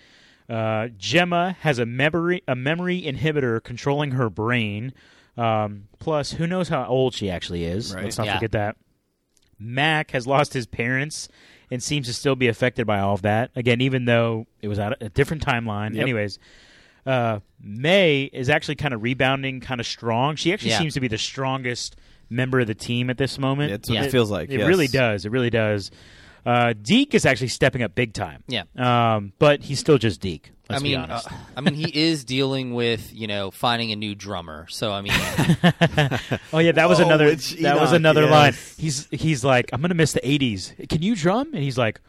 [0.47, 4.93] Uh, Jemma has a memory a memory inhibitor controlling her brain.
[5.37, 7.93] Um, plus, who knows how old she actually is?
[7.95, 8.03] Right.
[8.03, 8.35] Let's not Yeah.
[8.35, 8.75] forget that.
[9.59, 11.27] Mac has lost his parents
[11.71, 13.51] and seems to still be affected by all of that.
[13.55, 15.93] Again, even though it was at a different timeline.
[15.93, 16.01] Yep.
[16.01, 16.39] Anyways,
[17.05, 20.35] uh, May is actually kind of rebounding, kind of strong.
[20.35, 20.79] She actually Yeah.
[20.79, 21.95] seems to be the strongest
[22.29, 23.71] member of the team at this moment.
[23.71, 24.03] It's what Yeah.
[24.05, 24.49] it feels like.
[24.49, 24.67] It yes.
[24.67, 25.25] really does.
[25.25, 25.91] It really does.
[26.45, 28.43] Uh, Deke is actually stepping up big time.
[28.47, 28.63] Yeah.
[28.77, 30.51] Um, but he's still just Deke.
[30.69, 31.19] Let's I mean, be uh.
[31.55, 34.65] I mean, he is dealing with you know finding a new drummer.
[34.69, 35.13] So I mean,
[36.53, 37.27] oh yeah, that was Oh, another.
[37.27, 38.31] it's That was another yes.
[38.31, 38.53] line.
[38.77, 40.89] He's he's like, I'm gonna miss the '80s.
[40.89, 41.53] Can you drum?
[41.53, 42.01] And he's like,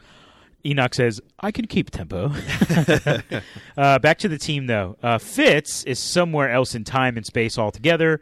[0.64, 2.32] Enoch says, I can keep tempo.
[3.76, 4.96] uh, back to the team though.
[5.02, 8.20] Uh, Fitz is somewhere else in time and space altogether.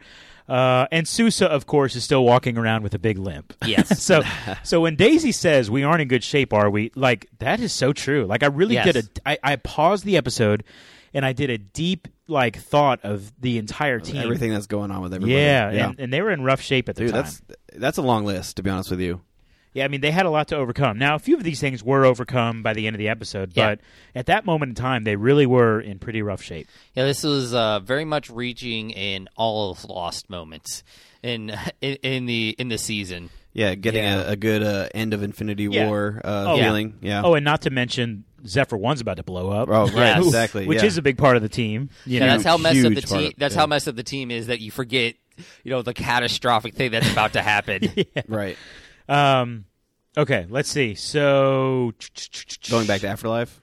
[0.49, 3.55] Uh, and Sousa, of course, is still walking around with a big limp.
[3.67, 4.03] Yes.
[4.03, 4.23] so,
[4.63, 6.91] so when Daisy says we aren't in good shape, are we?
[6.95, 8.27] Like that is so true.
[8.27, 8.93] Like I really Yes.
[8.93, 9.29] did a.
[9.29, 10.65] I, I paused the episode,
[11.15, 14.17] and I did a deep like thought of the entire team.
[14.23, 15.35] everything that's going on with everybody.
[15.41, 15.89] Yeah, yeah.
[15.91, 17.23] And, and they were in rough shape at the Dude, time.
[17.23, 17.43] that's
[17.77, 19.21] that's a long list to be honest with you.
[19.75, 20.99] Yeah, I mean they had a lot to overcome.
[20.99, 23.71] Now, a few of these things were overcome by the end of the episode, Yeah.
[23.71, 23.81] but
[24.15, 26.69] at that moment in time, they really were in pretty rough shape.
[26.95, 30.83] yeah, this was uh, very much reaching an all lost moment
[31.23, 33.31] in in, in the in the season.
[33.53, 34.23] Yeah, getting Yeah.
[34.23, 35.87] A, a good uh, end of Infinity Yeah.
[35.89, 36.99] War uh, Oh, feeling.
[37.03, 37.23] Yeah.
[37.25, 39.69] Oh, and not to mention Zephyr One's about to blow up.
[39.69, 40.27] Oh, right, Yes.
[40.27, 40.67] exactly.
[40.67, 40.87] which yeah.
[40.87, 41.89] is a big part of the team.
[42.05, 42.33] You Yeah, know?
[42.33, 43.33] that's how messed up the team.
[43.39, 43.61] That's yeah.
[43.61, 45.15] how messed up the team is that you forget,
[45.63, 47.89] you know, the catastrophic thing that's about to happen.
[48.29, 48.57] right.
[49.09, 49.65] Um,
[50.17, 50.95] okay, let's see.
[50.95, 51.93] So
[52.71, 53.61] Going back to Afterlife.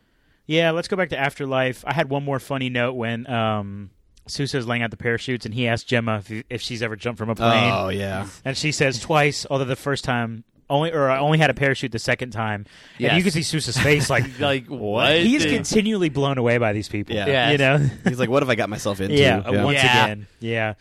[0.48, 1.84] Yeah, let's go back to Afterlife.
[1.88, 3.90] I had one more funny note when um,
[4.28, 7.30] Sousa's laying out the parachutes, and he asked Jemma if, if she's ever jumped from
[7.30, 8.28] a plane, Oh yeah.
[8.44, 9.46] and she says twice.
[9.50, 12.66] Although the first time only, or I only had a parachute the second time,
[13.00, 15.20] and you can see Sousa's face like, like what?
[15.20, 17.16] he is continually blown away by these people.
[17.16, 17.28] Yeah.
[17.28, 17.52] Yes.
[17.54, 17.78] you know.
[18.10, 19.16] He's like, what have I got myself into?
[19.16, 20.04] yeah, uh, once Yeah.
[20.06, 20.74] again, yeah.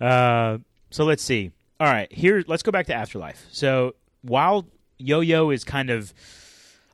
[0.00, 0.58] Uh,
[0.90, 1.52] So let's see.
[1.78, 3.44] All right, here let's go back to Afterlife.
[3.52, 4.66] So while
[4.98, 6.12] Yo-Yo is kind of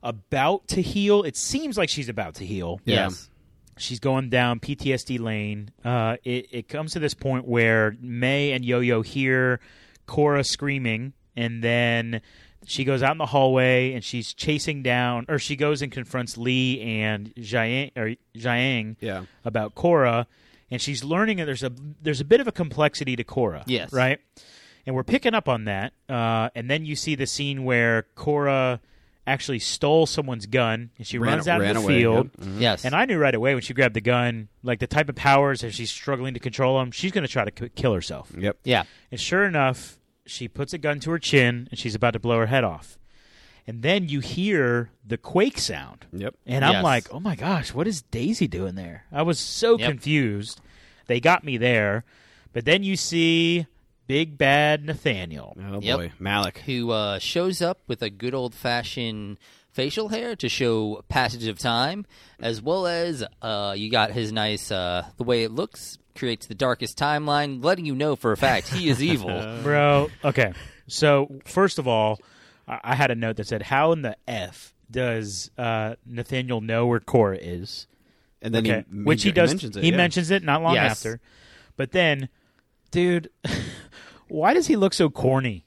[0.03, 2.79] about to heal, it seems like she's about to heal.
[2.85, 3.09] Yeah.
[3.77, 5.71] She's going down PTSD lane.
[5.85, 9.59] Uh, it, it comes to this point where May and Yo-Yo hear
[10.05, 12.21] Cora screaming, and then
[12.65, 16.37] she goes out in the hallway and she's chasing down, or she goes and confronts
[16.37, 19.23] Lee and Jiang, or Jiang Yeah.
[19.45, 20.27] about Cora,
[20.69, 23.63] and she's learning that there's a there's a bit of a complexity to Cora.
[23.65, 23.93] Yes.
[23.93, 24.19] right.
[24.89, 25.93] And we're picking up on that.
[26.09, 28.79] Uh, and then you see the scene where Cora
[29.27, 32.31] actually stole someone's gun and she Ran- runs out of the away, field.
[32.39, 32.47] yep.
[32.47, 32.59] Mhm.
[32.59, 32.85] Yes.
[32.85, 35.63] And I knew right away when she grabbed the gun, like the type of powers,
[35.63, 38.31] if she's struggling to control them, she's going to try to k- kill herself.
[38.35, 38.57] Yep.
[38.63, 38.85] yeah.
[39.11, 42.39] And sure enough, she puts a gun to her chin and she's about to blow
[42.39, 42.97] her head off.
[43.67, 46.07] And then you hear the quake sound.
[46.11, 46.33] Yep.
[46.47, 46.83] And I'm Yes.
[46.83, 49.03] like, oh my gosh, what is Daisy doing there?
[49.11, 49.87] I was so Yep.
[49.87, 50.61] confused.
[51.05, 52.03] They got me there.
[52.53, 53.67] But then you see
[54.09, 55.55] Big Bad Nathaniel.
[55.71, 55.97] Oh Yep.
[55.97, 56.57] boy, Malick.
[56.59, 59.37] Who uh, shows up with a good old fashioned
[59.71, 62.07] facial hair to show passage of time,
[62.39, 66.55] as well as uh, you got his nice uh, the way it looks creates the
[66.55, 69.59] darkest timeline, letting you know for a fact he is evil.
[69.61, 70.53] Bro, okay.
[70.87, 72.19] So, first of all,
[72.67, 76.87] I I had a note that said, How in the F does uh, Nathaniel know
[76.87, 77.85] where Cora is?
[78.41, 78.85] And then Okay.
[78.91, 79.49] he Which he mention- does.
[79.51, 79.83] mentions it.
[79.83, 79.97] he yeah.
[79.97, 80.91] mentions it not long Yes.
[80.93, 81.19] after.
[81.77, 82.29] But then,
[82.91, 83.29] dude,
[84.27, 85.65] why does he look so corny?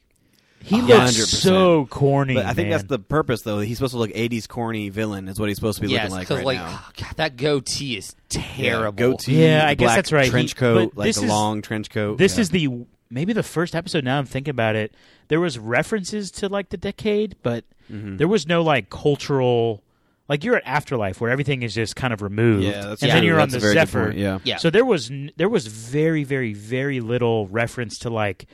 [0.65, 1.25] He looks 100%.
[1.43, 2.35] so corny.
[2.35, 2.79] But I think man.
[2.79, 3.59] that's the purpose, though.
[3.59, 5.27] He's supposed to look '80s corny villain.
[5.27, 6.69] Is what he's supposed to be yes, looking like because right like now.
[6.81, 8.93] oh, God, that goatee is terrible.
[8.93, 9.43] goatee.
[9.43, 10.31] Yeah, I guess that's right.
[10.31, 12.19] Trench coat, but like this a is- long trench coat.
[12.19, 12.41] This Yeah.
[12.43, 12.69] is the
[13.11, 14.05] maybe the first episode.
[14.05, 14.95] Now I'm thinking about it.
[15.27, 18.19] There was references to like the decade, but Mm-hmm.
[18.19, 19.83] there was no like cultural.
[20.29, 23.15] Like you're at Afterlife, where everything is just kind of removed, Yeah, that's and Yeah.
[23.17, 24.05] then you're That's on the Zephyr.
[24.07, 24.39] point, yeah.
[24.45, 24.57] Yeah.
[24.59, 28.47] So there was n- there was very very very little reference to like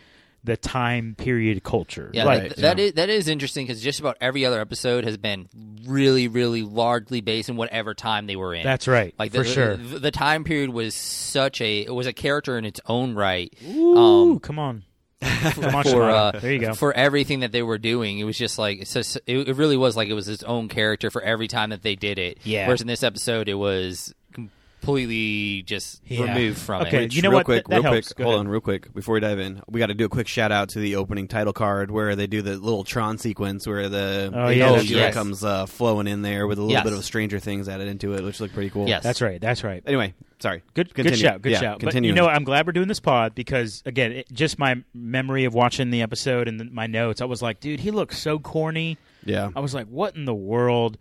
[0.44, 2.11] the time period culture.
[2.14, 5.16] Yeah, like, that, that is that is interesting because just about every other episode has
[5.16, 5.48] been
[5.85, 8.62] really, really largely based in whatever time they were in.
[8.62, 9.76] that's right, like for the, sure.
[9.76, 13.52] The, the time period was such a it was a character in its own right.
[13.68, 14.85] Ooh, um, come on,
[15.20, 16.74] for uh, there you go.
[16.74, 18.18] for everything that they were doing.
[18.18, 20.68] It was just like it's just, it, it really was like it was its own
[20.68, 22.38] character for every time that they did it.
[22.44, 22.66] Yeah.
[22.66, 24.14] Whereas in this episode, it was
[24.80, 26.22] completely just Yeah.
[26.34, 27.04] removed from Okay.
[27.04, 27.14] it.
[27.14, 27.44] you know real what?
[27.44, 28.08] quick, That- that real helps.
[28.08, 28.18] quick.
[28.18, 28.46] Go Hold ahead.
[28.46, 28.94] on, real quick.
[28.94, 31.28] Before we dive in, we got to do a quick shout out to the opening
[31.28, 35.14] title card where they do the little Tron sequence where the Oh, yeah, AEW yes.
[35.14, 36.84] comes uh, flowing in there with a little Yes.
[36.84, 38.88] bit of Stranger Things added into it, which looked pretty cool.
[38.88, 39.02] Yes.
[39.02, 39.40] That's right.
[39.40, 39.82] That's right.
[39.86, 40.62] Anyway, sorry.
[40.74, 41.10] Good, Continue.
[41.16, 41.80] good shout, good Yeah, shout.
[41.80, 42.26] But you know.
[42.28, 46.02] I'm glad we're doing this pod because again, it, just my memory of watching the
[46.02, 48.96] episode and the, my notes, I was like, dude, he looks so corny.
[49.24, 49.50] Yeah.
[49.54, 50.96] I was like, what in the world?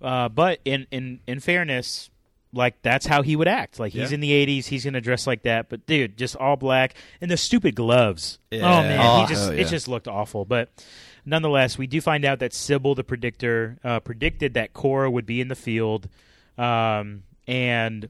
[0.00, 2.08] Uh, but in in in fairness,
[2.52, 3.78] like that's how he would act.
[3.78, 4.14] Like he's Yeah.
[4.14, 5.68] in the '80s, he's gonna dress like that.
[5.68, 8.38] But dude, just all black and the stupid gloves.
[8.50, 8.60] Yeah.
[8.64, 9.20] Oh man, Oh.
[9.20, 10.44] he just Oh, it just looked awful.
[10.44, 10.70] But
[11.26, 15.40] nonetheless, we do find out that Sybil, the predictor, uh, predicted that Cora would be
[15.40, 16.08] in the field,
[16.56, 18.08] um, and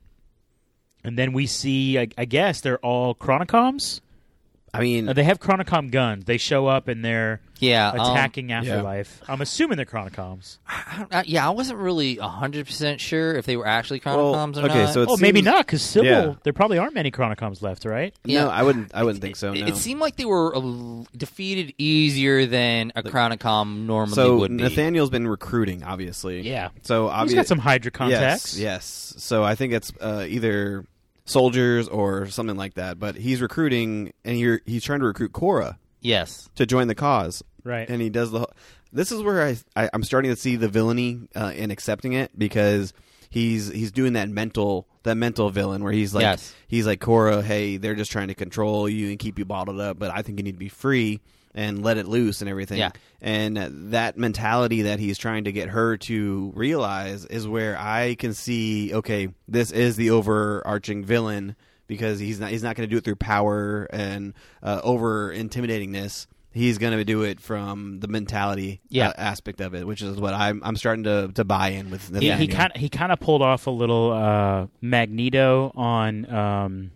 [1.04, 4.00] and then we see, I, I guess they're all Chronicoms.
[4.74, 6.24] I mean, Uh, they have Chronicom guns.
[6.26, 9.20] They show up and they're yeah, um, attacking Afterlife.
[9.28, 10.58] I'm assuming they're Chronicoms.
[10.68, 14.34] I don't- uh, yeah, I wasn't really hundred percent sure if they were actually Well,
[14.34, 14.94] Chronicoms or okay, not.
[14.94, 16.06] so it oh, maybe not because Sybil.
[16.10, 16.34] Yeah.
[16.44, 18.14] There probably aren't many Chronicoms left, right?
[18.24, 18.44] Yeah.
[18.44, 18.94] no, I wouldn't.
[18.94, 19.52] I wouldn't think so.
[19.52, 19.66] It- No.
[19.68, 24.62] It seemed like they were uh, defeated easier than a Chronicom normally so would be.
[24.62, 26.42] Nathaniel's been recruiting, obviously.
[26.42, 26.68] Yeah.
[26.82, 28.56] So He's obviously, got some Hydra contacts.
[28.56, 29.14] Yes, yes.
[29.18, 30.84] So I think it's uh, either
[31.28, 32.98] soldiers or something like that.
[32.98, 37.42] But he's recruiting, and he, he's trying to recruit Cora yes, to join the cause.
[37.64, 37.88] Right.
[37.88, 38.46] And he does the.
[38.92, 42.36] This is where I, I I'm starting to see the villainy uh, in accepting it
[42.38, 42.94] because
[43.28, 46.54] he's he's doing that mental that mental villain where he's like Yes.
[46.68, 49.98] he's like Cora, hey, they're just trying to control you and keep you bottled up,
[49.98, 51.20] but I think you need to be free
[51.58, 52.78] and let it loose and everything.
[52.78, 52.90] Yeah.
[53.20, 53.56] And
[53.92, 58.94] that mentality that he's trying to get her to realize is where I can see,
[58.94, 61.56] okay, this is the overarching villain
[61.88, 66.28] because he's not he's not going to do it through power and uh, over intimidatingness.
[66.52, 69.08] He's going to do it from the mentality Yeah.
[69.08, 72.06] uh, aspect of it, which is what I'm I'm starting to, to buy in with.
[72.08, 72.36] He, Nathaniel.
[72.38, 76.90] he kind he kind of pulled off a little uh, Magneto on um,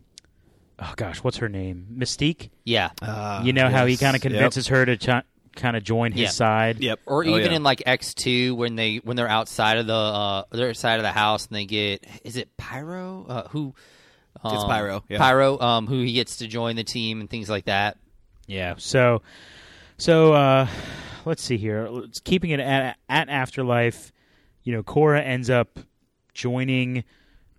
[0.82, 1.86] oh gosh, what's her name?
[1.96, 2.50] Mystique.
[2.64, 4.32] yeah, Uh, you know how he kind of Yep.
[4.32, 6.28] convinces her to ch- kind of join his Yeah.
[6.30, 6.80] side.
[6.80, 7.00] Yep.
[7.06, 7.56] or Oh, even yeah.
[7.56, 11.02] in like X two when they when they're outside of the uh, their side of
[11.04, 13.74] the house and they get is it Pyro uh, who
[14.42, 15.18] um, It's Pyro, yeah.
[15.18, 17.98] Pyro um, who he gets to join the team and things like that.
[18.46, 18.74] Yeah.
[18.78, 19.22] So,
[19.98, 20.66] so uh,
[21.26, 21.86] let's see here.
[21.88, 24.10] Let's keeping it at, at Afterlife.
[24.64, 25.78] You know, Cora ends up
[26.34, 27.04] joining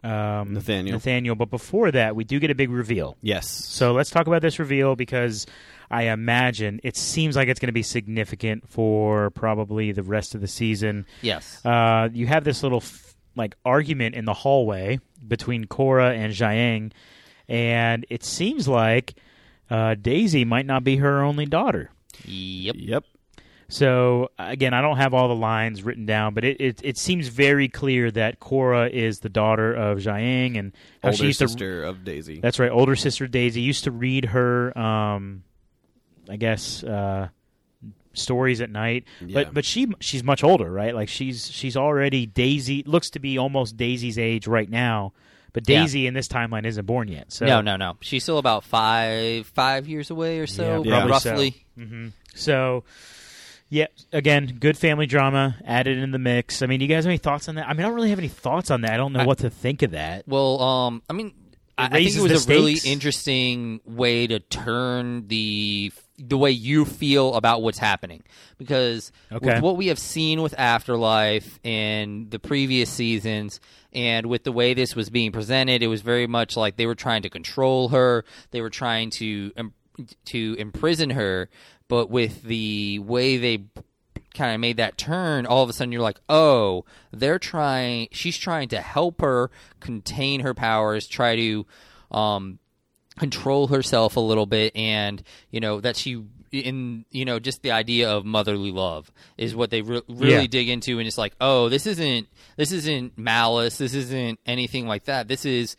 [0.03, 0.95] um, Nathaniel.
[0.95, 1.35] Nathaniel.
[1.35, 3.17] But before that, we do get a big reveal.
[3.21, 3.49] Yes.
[3.49, 5.45] So let's talk about this reveal because
[5.89, 10.41] I imagine it seems like it's going to be significant for probably the rest of
[10.41, 11.05] the season.
[11.21, 11.63] Yes.
[11.65, 16.91] Uh, you have this little f- like argument in the hallway between Cora and Jiang,
[17.47, 19.15] and it seems like
[19.69, 21.89] uh, Daisy might not be her only daughter.
[22.25, 22.75] Yep.
[22.77, 23.03] Yep.
[23.73, 27.27] So again, I don't have all the lines written down, but it, it, it seems
[27.27, 31.47] very clear that Cora is the daughter of Jiang and how she Older used to
[31.47, 32.39] sister of Daisy.
[32.39, 32.69] That's right.
[32.69, 35.41] Older sister Daisy used to read her, um,
[36.29, 37.29] I guess, uh,
[38.13, 39.05] stories at night.
[39.25, 39.33] Yeah.
[39.45, 40.93] But but she she's much older, right?
[40.93, 45.13] Like she's she's already Daisy looks to be almost Daisy's age right now.
[45.51, 45.81] But Yeah.
[45.81, 47.31] Daisy in this timeline isn't born yet.
[47.31, 47.97] So no, no, no.
[48.01, 51.31] She's still about five five years away or so, Yeah, probably so.
[51.31, 51.65] roughly.
[51.75, 52.83] hmm So.
[53.73, 56.61] Yeah, again, good family drama added in the mix.
[56.61, 57.67] I mean, do you guys have any thoughts on that?
[57.67, 58.91] I mean, I don't really have any thoughts on that.
[58.93, 60.27] I don't know I- what to think of that.
[60.27, 61.33] Well, um, I mean,
[61.75, 66.85] I, I think it was a really interesting way to turn the the way you
[66.85, 68.21] feel about what's happening
[68.59, 69.55] because Okay.
[69.55, 73.59] with what we have seen with Afterlife and the previous seasons
[73.91, 76.93] and with the way this was being presented it was very much like they were
[76.93, 79.51] trying to control her they were trying to
[80.25, 81.49] to imprison her
[81.93, 83.65] but with the way they
[84.33, 88.07] kind of made that turn, all of a sudden you're like, oh, they're trying.
[88.11, 91.67] She's trying to help her contain her powers, try to
[92.09, 92.57] um,
[93.19, 96.23] control herself a little bit, and you know that she.
[96.51, 100.47] In you know, just the idea of motherly love is what they re- really Yeah.
[100.47, 102.27] dig into, and it's like, oh, this isn't
[102.57, 105.27] this isn't malice, this isn't anything like that.
[105.27, 105.75] This is,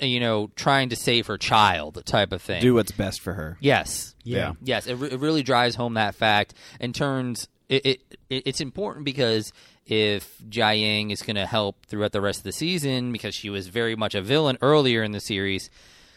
[0.00, 2.60] you know, trying to save her child type of thing.
[2.60, 3.56] Do what's best for her.
[3.60, 4.14] Yes.
[4.24, 4.52] Yeah.
[4.62, 7.86] Yes, it, re- it really drives home that fact and turns it.
[7.86, 9.52] it, it it's important because
[9.86, 13.68] if Jiang is going to help throughout the rest of the season, because she was
[13.68, 15.70] very much a villain earlier in the series,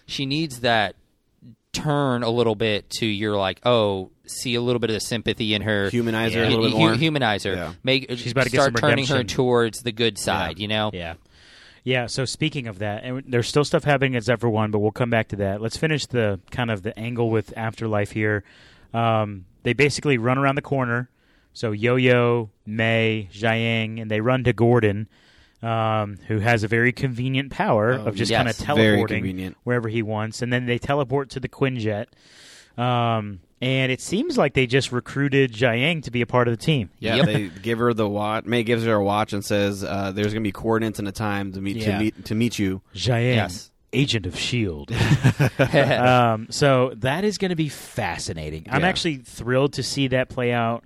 [0.05, 0.95] she needs that
[1.71, 5.53] turn a little bit to you're like, oh, see a little bit of the sympathy
[5.53, 6.47] in her, Humanize her Yeah.
[6.47, 6.93] a little bit more.
[6.95, 7.73] humanize her, Yeah.
[7.81, 10.59] make She's about to get start some turning her towards the good side.
[10.59, 11.13] You know, Yeah.
[11.83, 14.91] Yeah, so speaking of that, and there's still stuff happening at Zephyr 1, but we'll
[14.91, 15.61] come back to that.
[15.61, 18.43] Let's finish the kind of the angle with Afterlife here.
[18.93, 21.09] Um, they basically run around the corner.
[21.53, 25.09] So Yo-Yo, May, Jiang, and they run to Gordon,
[25.63, 28.37] um, who has a very convenient power Oh, of just yes.
[28.37, 30.41] kind of teleporting wherever he wants.
[30.41, 32.05] And then they teleport to the Quinjet.
[32.77, 36.63] Um, and it seems like they just recruited Jiang to be a part of the
[36.63, 36.89] team.
[36.99, 37.25] Yeah, Yep.
[37.25, 38.45] they give her the watch.
[38.45, 41.11] May gives her a watch and says, uh, "There's going to be coordinates and a
[41.11, 41.93] time to meet Yeah.
[41.97, 43.71] to meet to meet you." Jiang, Yes.
[43.93, 44.95] agent of S.H.I.E.L.D.
[45.95, 48.65] um, so that is going to be fascinating.
[48.69, 48.87] I'm Yeah.
[48.87, 50.83] actually thrilled to see that play out.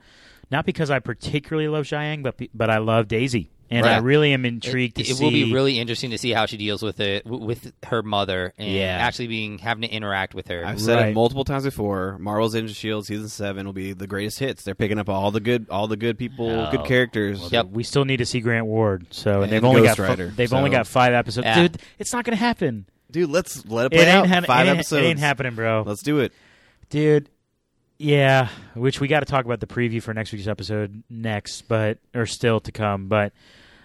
[0.51, 4.45] Not because I particularly love Jiang, but but I love Daisy, and I really am
[4.45, 5.23] intrigued it, to it see.
[5.23, 8.71] will be really interesting to see how she deals with it with her mother and
[8.71, 8.97] Yeah.
[9.01, 10.65] actually being having to interact with her.
[10.65, 11.07] I've said Right.
[11.09, 12.17] it multiple times before.
[12.19, 14.63] Marvel's Agents of Shield season seven will be the greatest hits.
[14.63, 16.69] They're picking up all the good, all the good people, Oh.
[16.71, 17.51] good characters.
[17.51, 17.67] Yep.
[17.71, 19.07] We still need to see Grant Ward.
[19.11, 21.45] So and And they've only Ghost got fi- Rider, they've only got five episodes.
[21.45, 21.61] Yeah.
[21.63, 22.85] Dude, it's not going to happen.
[23.11, 24.27] Dude, let's let it It play ain't, out.
[24.27, 25.03] ha- Five it episodes.
[25.03, 25.83] It ain't happening, bro.
[25.85, 26.33] Let's do it.
[26.89, 27.29] Dude,
[27.97, 28.49] yeah.
[28.73, 32.25] Which we got to talk about the preview for next week's episode next, but or
[32.25, 33.07] still to come.
[33.07, 33.33] But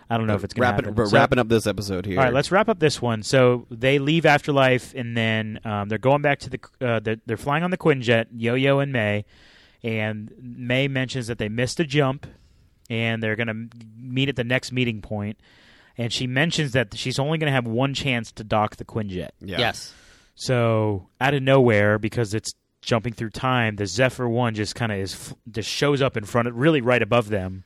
[0.09, 0.95] I don't know if it's going to wrapping, happen.
[0.97, 2.19] we're So- wrapping up this episode here.
[2.19, 3.23] All right, let's wrap up this one.
[3.23, 6.61] So they leave Afterlife, and then um, they're going back to the.
[6.81, 9.25] Uh, they're, they're flying on the Quinjet, Yo-Yo and May,
[9.83, 12.27] and May mentions that they missed a jump,
[12.89, 15.39] and they're going to meet at the next meeting point.
[15.99, 19.31] And she mentions that she's only going to have one chance to dock the Quinjet.
[19.41, 19.59] Yeah.
[19.59, 19.93] Yes.
[20.35, 24.99] So out of nowhere, because it's jumping through time, the Zephyr One just kind of
[24.99, 27.65] is just shows up in front of, really right above them.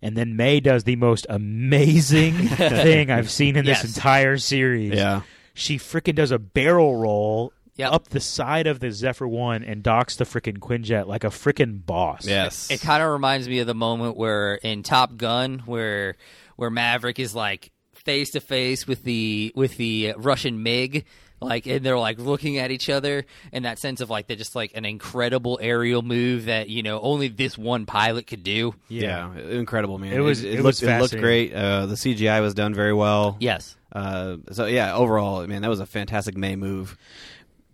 [0.00, 3.96] And then May does the most amazing thing I've seen in this Yes.
[3.96, 4.94] entire series.
[4.94, 5.22] Yeah.
[5.54, 7.92] She freaking does a barrel roll Yep.
[7.92, 11.84] up the side of the Zephyr One and docks the freaking Quinjet like a freaking
[11.84, 12.26] boss.
[12.26, 12.70] Yes.
[12.72, 16.16] It kind of reminds me of the moment where in Top Gun, where
[16.56, 21.04] where Maverick is like face to face with the with the Russian MiG,
[21.40, 24.54] like and they're like looking at each other, and that sense of like they're just
[24.56, 28.74] like an incredible aerial move that you know only this one pilot could do.
[28.88, 29.32] yeah.
[29.36, 30.12] incredible, man.
[30.12, 31.52] It was- It, it looked, was it looked great.
[31.54, 33.36] Uh, the CGI was done very well.
[33.40, 33.76] Yes.
[33.92, 36.96] Uh, so yeah, overall, man, that was a fantastic May move.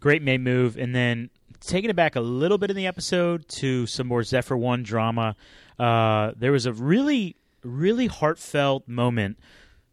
[0.00, 3.86] great May move, and then taking it back a little bit in the episode to
[3.86, 5.34] some more Zephyr One drama.
[5.78, 9.38] Uh, there was a really, really heartfelt moment,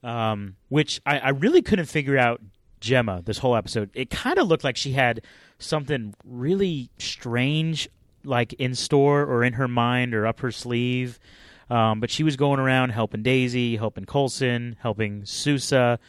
[0.04, 2.42] um, which I, I really couldn't figure out.
[2.82, 5.22] Jemma, this whole episode, it kind of looked like she had
[5.60, 7.88] something really strange,
[8.24, 11.20] like in store or in her mind or up her sleeve.
[11.70, 16.00] Um, but she was going around helping Daisy, helping Coulson, helping Sousa,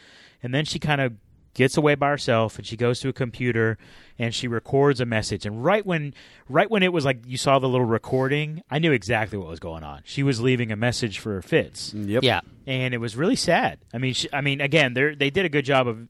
[0.41, 1.13] and then she kind of
[1.53, 3.77] gets away by herself and she goes to a computer
[4.17, 6.11] and she records a message and right when
[6.49, 9.59] right when it was like you saw the little recording i knew exactly what was
[9.59, 12.23] going on she was leaving a message for fitz Yep.
[12.23, 12.41] Yeah.
[12.65, 15.49] and it was really sad i mean she, i mean again they they did a
[15.49, 16.07] good job of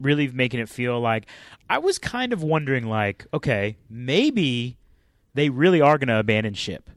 [0.00, 1.26] really making it feel like
[1.68, 4.76] i was kind of wondering like okay maybe
[5.34, 6.88] they really are going to abandon ship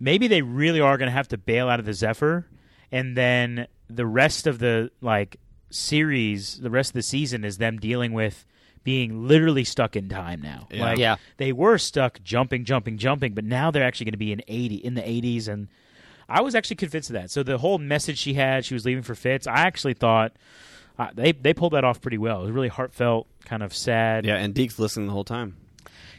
[0.00, 2.46] maybe they really are going to have to bail out of the Zephyr,
[2.92, 5.38] and then the rest of the like
[5.70, 8.44] series, the rest of the season is them dealing with
[8.84, 10.68] being literally stuck in time now.
[10.70, 10.82] Yeah.
[10.84, 11.16] Like Yeah.
[11.38, 14.76] they were stuck jumping, jumping, jumping, but now they're actually going to be in eighty
[14.76, 15.66] in the eighties, and
[16.28, 17.30] I was actually convinced of that.
[17.32, 19.46] So the whole message she had, she was leaving for Fitz.
[19.48, 20.32] I actually thought.
[20.98, 22.40] Uh, they they pulled that off pretty well.
[22.40, 24.24] It was really heartfelt, kind of sad.
[24.26, 25.56] Yeah, and Deke's listening the whole time.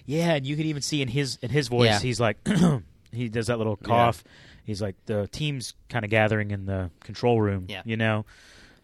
[0.06, 2.00] Yeah, and you could even see in his in his voice, Yeah.
[2.00, 2.38] he's like,
[3.12, 4.24] he does that little cough.
[4.64, 7.66] He's like, the team's kind of gathering in the control room.
[7.68, 7.82] Yeah.
[7.86, 8.26] you know.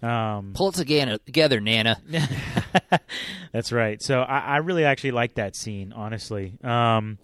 [0.04, 2.00] Um, Pull it together, together Nana.
[3.52, 4.02] that's right.
[4.02, 6.54] So I, I really actually like that scene, honestly.
[6.64, 7.18] Um,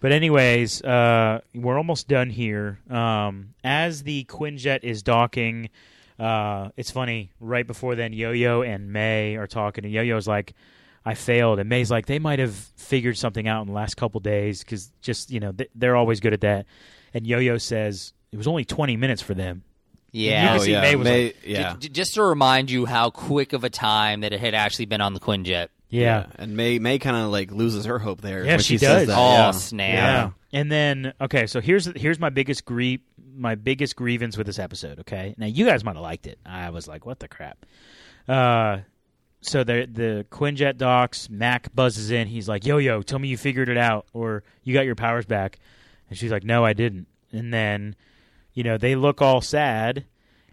[0.00, 2.78] but anyways, uh, we're almost done here.
[2.90, 5.70] Um, as the Quinjet is docking,
[6.20, 7.30] uh, it's funny.
[7.40, 10.52] Right before then, Yo-Yo and May are talking, and Yo-Yo's like,
[11.04, 14.20] "I failed," and May's like, "They might have figured something out in the last couple
[14.20, 16.66] days because just you know th- they're always good at that."
[17.14, 19.62] And Yo-Yo says it was only twenty minutes for them.
[20.12, 20.42] Yeah.
[20.42, 20.80] You can oh, see yeah.
[20.80, 21.72] May was like- yeah.
[21.74, 24.86] J- j- just to remind you how quick of a time that it had actually
[24.86, 25.68] been on the Quinjet.
[25.88, 28.44] Yeah, And May May kind of like loses her hope there.
[28.44, 29.06] Yeah, when she says does.
[29.08, 29.18] that.
[29.18, 29.50] Oh, yeah.
[29.52, 29.88] snap.
[29.88, 30.30] Yeah.
[30.60, 33.00] And then okay, so here's here's my biggest grief
[33.34, 35.34] my biggest grievance with this episode, okay?
[35.38, 36.38] Now you guys might have liked it.
[36.44, 37.64] I was like, what the crap?
[38.28, 38.78] Uh
[39.40, 43.36] so the the Quinjet docks, Mack buzzes in, he's like, Yo yo, tell me you
[43.36, 45.58] figured it out or you got your powers back.
[46.08, 47.06] And she's like, No, I didn't.
[47.32, 47.96] And then,
[48.52, 50.04] you know, they look all sad.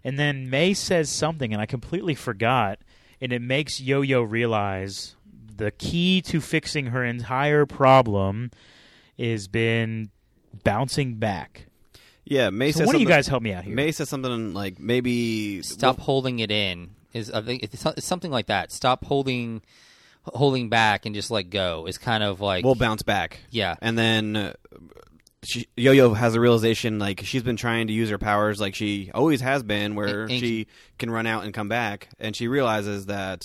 [0.04, 2.78] And then May says something and I completely forgot.
[3.20, 5.16] And it makes Yo Yo realize
[5.58, 8.50] the key to fixing her entire problem
[9.18, 10.10] is been
[10.64, 11.66] bouncing back.
[12.30, 13.74] Yeah, May So says one of you something- guys help me out here.
[13.74, 16.90] May says something like maybe Stop holding it in.
[17.14, 18.70] Is I think it's, it's something like that.
[18.70, 19.62] Stop holding
[20.24, 21.86] holding back and just let go.
[21.86, 23.40] Is kind of like we'll bounce back.
[23.50, 23.76] yeah.
[23.80, 24.52] And then uh,
[25.42, 29.10] she, Yo-Yo has a realization like she's been trying to use her powers like she
[29.14, 30.66] always has been, where And- and she
[30.98, 33.42] can run out and come back, and she realizes that,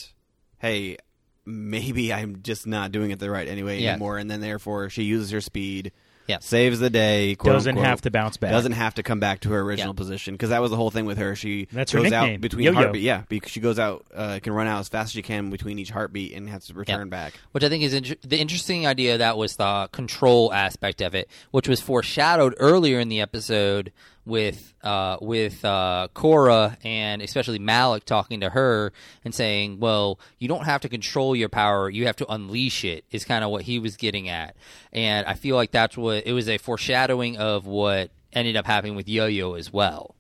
[0.58, 0.98] hey,
[1.46, 3.92] maybe I'm just not doing it the right anyway Yeah.
[3.92, 5.92] anymore, and then therefore she uses her speed,
[6.28, 6.38] Yeah.
[6.40, 8.52] saves the day, quote Doesn't unquote, have to bounce back.
[8.52, 9.98] doesn't have to come back to her original Yeah.
[9.98, 11.36] position because that was the whole thing with her.
[11.36, 12.76] She That's her goes nickname, out between Yo-Yo.
[12.76, 15.50] heartbeat, yeah, because she goes out, uh, can run out as fast as she can
[15.50, 17.34] between each heartbeat and has to return back.
[17.52, 19.18] Which I think is inter- the interesting idea.
[19.18, 23.92] That was the control aspect of it, which was foreshadowed earlier in the episode
[24.26, 28.94] with uh, with uh, Kora and especially Malick talking to her
[29.26, 33.04] and saying, "Well, you don't have to control your power; you have to unleash it."
[33.12, 34.56] Is kind of what he was getting at,
[34.94, 38.96] and I feel like that's what it was a foreshadowing of what ended up happening
[38.96, 40.16] with Yo-Yo as well,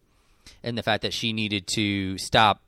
[0.64, 2.60] and the fact that she needed to stop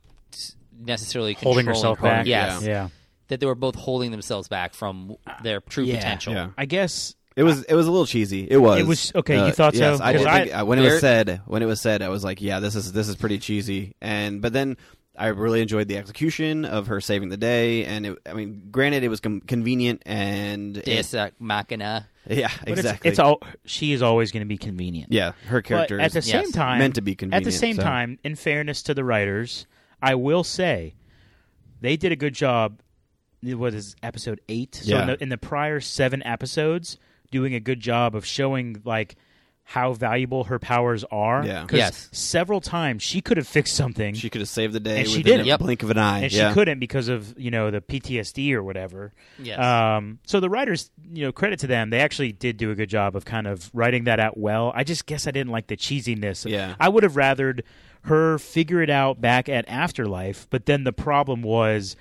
[0.78, 2.26] necessarily holding controlling herself her- back.
[2.26, 2.88] Yes, Yeah.
[3.28, 5.96] that they were both holding themselves back from their true Yeah.
[5.96, 6.32] potential.
[6.34, 6.48] Yeah.
[6.56, 8.46] I guess It was it was a little cheesy.
[8.50, 8.80] It was.
[8.80, 9.90] It was- okay, you Uh, thought so?
[9.92, 12.08] yes, I did Because think uh, when it was said when it was said, I
[12.08, 13.94] was like, yeah, this is this is pretty cheesy.
[14.00, 14.76] And but then
[15.18, 17.84] I really enjoyed the execution of her saving the day.
[17.84, 22.08] And it, I mean, granted, it was com- convenient and it- Deus Ex Machina.
[22.28, 23.08] yeah, but exactly.
[23.10, 25.12] it's, it's all she is always going to be convenient.
[25.12, 27.46] yeah, her character But at the same yes, time, meant to be convenient.
[27.46, 29.66] At the same so- time, in fairness to the writers,
[30.02, 30.94] I will say
[31.82, 32.80] they did a good job.
[33.42, 34.74] What is episode eight?
[34.76, 35.00] So Yeah.
[35.02, 36.96] in, the, in the prior seven episodes,
[37.30, 39.16] doing a good job of showing like
[39.68, 41.44] how valuable her powers are.
[41.44, 41.66] Yeah.
[41.72, 42.08] Yes.
[42.12, 45.24] several times she could have fixed something, she could have saved the day And she
[45.24, 45.44] did a.
[45.44, 45.58] Yep.
[45.58, 46.20] blink of an eye.
[46.20, 46.48] and yeah.
[46.48, 49.12] she couldn't because of you know the PTSD or whatever.
[49.40, 49.58] Yes.
[49.58, 51.90] Um, so the writers, you know, credit to them.
[51.90, 54.70] They actually did do a good job of kind of writing that out well.
[54.72, 56.48] I just guess I didn't like the cheesiness.
[56.48, 56.76] Yeah.
[56.78, 57.62] I would have rathered
[58.02, 61.96] her figure it out back at Afterlife, but then the problem was,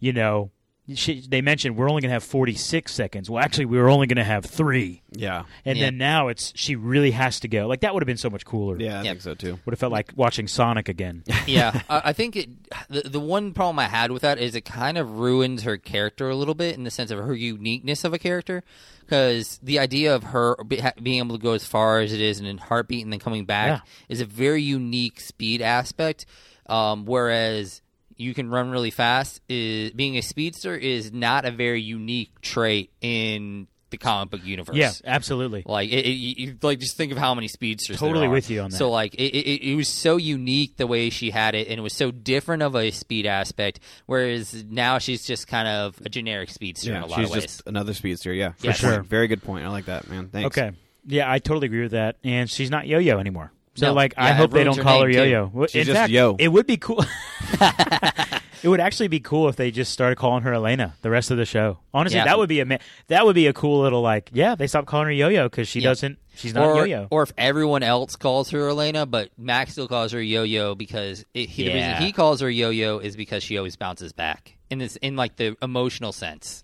[0.00, 0.50] you know,
[0.94, 3.28] she, they mentioned we're only going to have 46 seconds.
[3.28, 5.02] Well, actually, we were only going to have three.
[5.10, 5.86] Yeah, And Yeah.
[5.86, 7.66] then now it's she really has to go.
[7.66, 8.78] Like that would have been so much cooler.
[8.78, 9.10] yeah, I Yeah.
[9.10, 9.58] think so too.
[9.64, 11.24] Would have felt like watching Sonic again.
[11.46, 12.48] yeah, I, I think it.
[12.88, 16.28] The, the one problem I had with that is it kind of ruins her character
[16.30, 18.62] a little bit in the sense of her uniqueness of a character.
[19.00, 22.20] Because the idea of her be, ha, being able to go as far as it
[22.20, 23.80] is and in heartbeat and then coming back Yeah.
[24.08, 26.26] is a very unique speed aspect.
[26.68, 27.82] Um, whereas
[28.16, 32.90] you can run really fast, is being a speedster is not a very unique trait
[33.00, 34.74] in the comic book universe.
[34.74, 35.62] Yeah, absolutely.
[35.64, 38.00] Like it, it, you, like just think of how many speedsters.
[38.00, 38.30] there Totally are.
[38.30, 38.76] with you on that.
[38.76, 41.82] So like it, it, it was so unique the way she had it, and it
[41.82, 43.78] was so different of a speed aspect.
[44.06, 47.42] Whereas now she's just kind of a generic speedster in a lot she's of ways.
[47.42, 48.32] just another speedster.
[48.32, 49.02] Yeah, Yeah, Good sure.
[49.02, 49.64] Very good point.
[49.64, 50.28] I like that, man.
[50.28, 50.58] Thanks.
[50.58, 50.76] Okay.
[51.06, 52.16] Yeah, I totally agree with that.
[52.24, 53.52] And she's not Yo-Yo anymore.
[53.76, 53.92] So No.
[53.94, 55.08] like, I hope they don't call her.
[55.10, 55.66] Yo-Yo.
[55.66, 56.36] She's In just fact, Yo.
[56.38, 57.04] it would be cool.
[58.62, 61.36] it would actually be cool if they just started calling her Elena the rest of
[61.36, 61.78] the show.
[61.94, 62.24] Honestly, Yeah.
[62.24, 65.06] that would be a that would be a cool little like, yeah, they stopped calling
[65.06, 65.90] her Yo-Yo because she Yeah.
[65.90, 66.18] doesn't.
[66.34, 67.08] She's not or, Yo-Yo.
[67.10, 71.48] or if everyone else calls her Elena, but Max still calls her Yo-Yo because it,
[71.48, 74.96] he, the reason he calls her Yo-Yo is because she always bounces back in this
[74.96, 76.62] in like the emotional sense.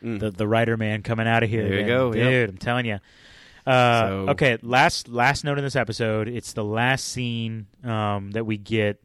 [0.00, 1.64] the the writer man coming out of here.
[1.64, 1.88] There you man.
[1.88, 2.32] go, dude.
[2.32, 2.48] yep.
[2.50, 2.98] I'm telling you.
[3.68, 6.28] Uh, So- Okay, last last note in this episode.
[6.28, 9.02] It's the last scene um, that we get,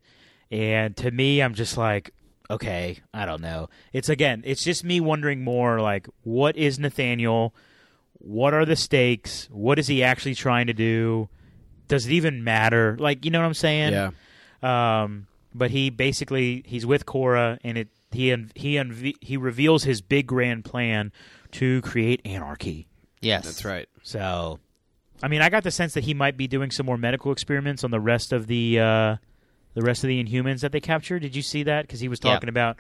[0.52, 2.12] and to me, I'm just like,
[2.50, 3.70] okay, I don't know.
[3.92, 7.54] It's again, it's just me wondering more like, what is Nathaniel?
[8.20, 9.50] What are the stakes?
[9.52, 11.28] What is he actually trying to do?
[11.90, 12.96] Does it even matter?
[13.00, 13.92] Like, you know what I'm saying?
[13.94, 14.12] Yeah.
[15.04, 20.28] Um, but he basically he's with Kora, and it he he he reveals his big
[20.28, 21.12] grand plan
[21.52, 22.88] to create anarchy.
[23.24, 23.88] Yes, That's right.
[24.04, 24.60] So,
[25.22, 27.84] I mean, I got the sense that he might be doing some more medical experiments
[27.84, 29.16] on the rest of the uh,
[29.74, 31.20] the rest of the Inhumans that they captured.
[31.22, 31.84] Did you see that?
[31.88, 32.34] Because he was Yeah.
[32.34, 32.78] talking about,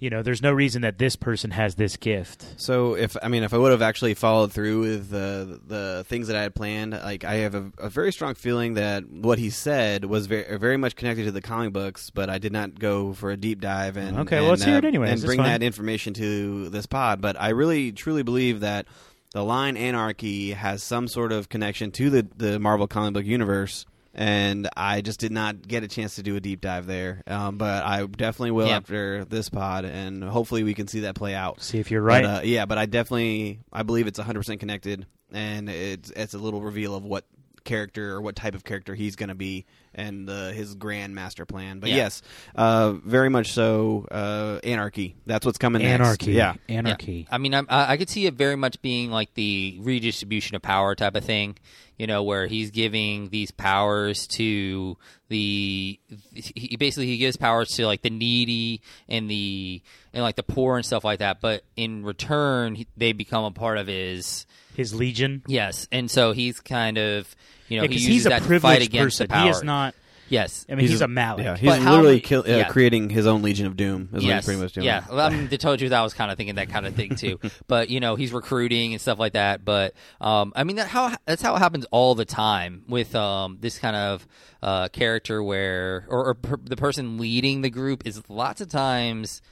[0.00, 2.44] you know, there's no reason that this person has this gift.
[2.56, 6.26] So if I mean if I would have actually followed through with the the things
[6.28, 9.50] that I had planned, like I have a, a very strong feeling that what he
[9.50, 13.12] said was very very much connected to the comic books, but I did not go
[13.12, 16.14] for a deep dive and Okay, well, let's hear it anyway and bring that information
[16.14, 17.20] to this pod.
[17.20, 18.86] But I really truly believe that
[19.34, 23.84] the line anarchy has some sort of connection to the the Marvel comic book universe.
[24.16, 27.58] And I just did not get a chance to do a deep dive there, um,
[27.58, 28.76] but I definitely will Yeah.
[28.76, 31.60] after this pod, and hopefully we can see that play out.
[31.60, 32.22] See if you're right.
[32.22, 36.38] But, uh, yeah, but I definitely I believe it's 100% connected and it's it's a
[36.38, 37.24] little reveal of what
[37.64, 41.46] character or what type of character he's going to be and uh, his grand master
[41.46, 41.78] plan.
[41.80, 41.96] But Yeah.
[41.96, 42.22] yes,
[42.54, 45.14] uh, very much so uh, anarchy.
[45.26, 46.00] That's what's coming next.
[46.00, 46.32] anarchy.
[46.32, 46.54] Yeah.
[46.68, 47.26] Anarchy.
[47.30, 50.62] I mean, I'm, I, I could see it very much being like the redistribution of
[50.62, 51.56] power type of thing.
[51.96, 54.96] You know, where he's giving these powers to
[55.28, 56.00] the
[56.34, 59.80] he basically he gives powers to like the needy and the
[60.12, 61.40] and like the poor and stuff like that.
[61.40, 64.44] But in return, they become a part of his
[64.74, 65.42] His legion.
[65.46, 67.34] yes, and so he's kind of
[67.68, 69.26] you know Yeah, he 'cause uses he's a that to fight against person.
[69.28, 69.44] the power.
[69.44, 69.94] He is not.
[70.30, 71.44] Yes, I mean, he's, a Malick.
[71.44, 72.64] Yeah, he's But literally many- kill, uh, yeah.
[72.68, 74.04] creating his own Legion of Doom.
[74.04, 74.86] Is what he's yes, pretty much doing.
[74.86, 75.04] yeah.
[75.08, 76.86] Well, I mean, to tell you the truth, I was kind of thinking that kind
[76.86, 77.38] of thing too.
[77.68, 79.66] but you know, he's recruiting and stuff like that.
[79.66, 83.58] But um, I mean, that how that's how it happens all the time with um,
[83.60, 84.26] this kind of
[84.62, 89.42] uh, character where or, or per, the person leading the group is lots of times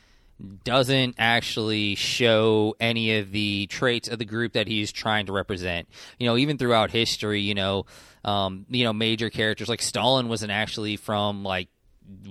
[0.64, 5.88] doesn't actually show any of the traits of the group that he's trying to represent.
[6.18, 7.86] You know, even throughout history, you know,
[8.24, 11.68] um, you know, major characters like Stalin wasn't actually from like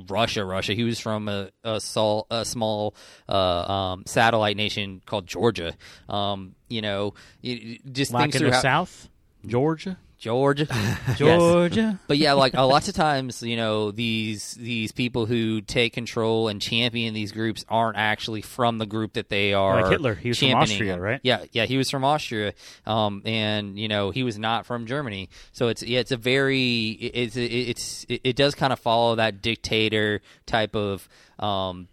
[0.09, 0.73] Russia, Russia.
[0.73, 2.95] He was from a a, sol, a small
[3.29, 3.33] uh,
[3.71, 5.73] um, satellite nation called Georgia.
[6.09, 9.09] Um, you know, you- just Like things in the how- South,
[9.45, 11.17] Georgia, Georgia, Yes.
[11.17, 11.99] Georgia.
[12.05, 16.47] But yeah, like a lots of times, you know, these these people who take control
[16.47, 19.81] and champion these groups aren't actually from the group that they are.
[19.81, 20.13] Like Hitler.
[20.13, 20.53] He was from.
[20.53, 21.19] Austria, right?
[21.23, 22.53] Yeah, yeah, he was from Austria,
[22.85, 25.27] um, and you know he was not from Germany.
[25.53, 29.41] So it's yeah, it's a very it's it's it, it does kind of follow that
[29.41, 31.09] dictator type of
[31.39, 31.87] um,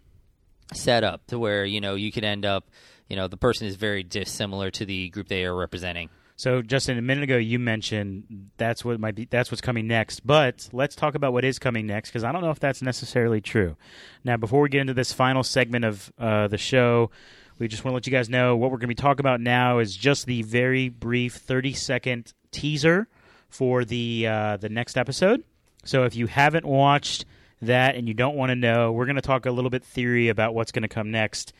[0.75, 2.65] setup to where you know you could end up.
[3.09, 6.09] You know, the person is very dissimilar to the group they are representing.
[6.39, 10.25] So, Justin, a minute ago you mentioned that's what might be that's what's coming next.
[10.25, 13.41] But let's talk about what is coming next because I don't know if that's necessarily
[13.41, 13.75] true.
[14.23, 17.11] Now, before we get into this final segment of uh, the show,
[17.57, 19.41] we just want to let you guys know what we're going to be talking about
[19.41, 23.09] now is just the very brief thirty second teaser
[23.49, 25.43] for the uh, the next episode.
[25.83, 27.25] So, if you haven't watched
[27.61, 30.29] that and you don't want to know, we're going to talk a little bit theory
[30.29, 31.51] about what's going to come next.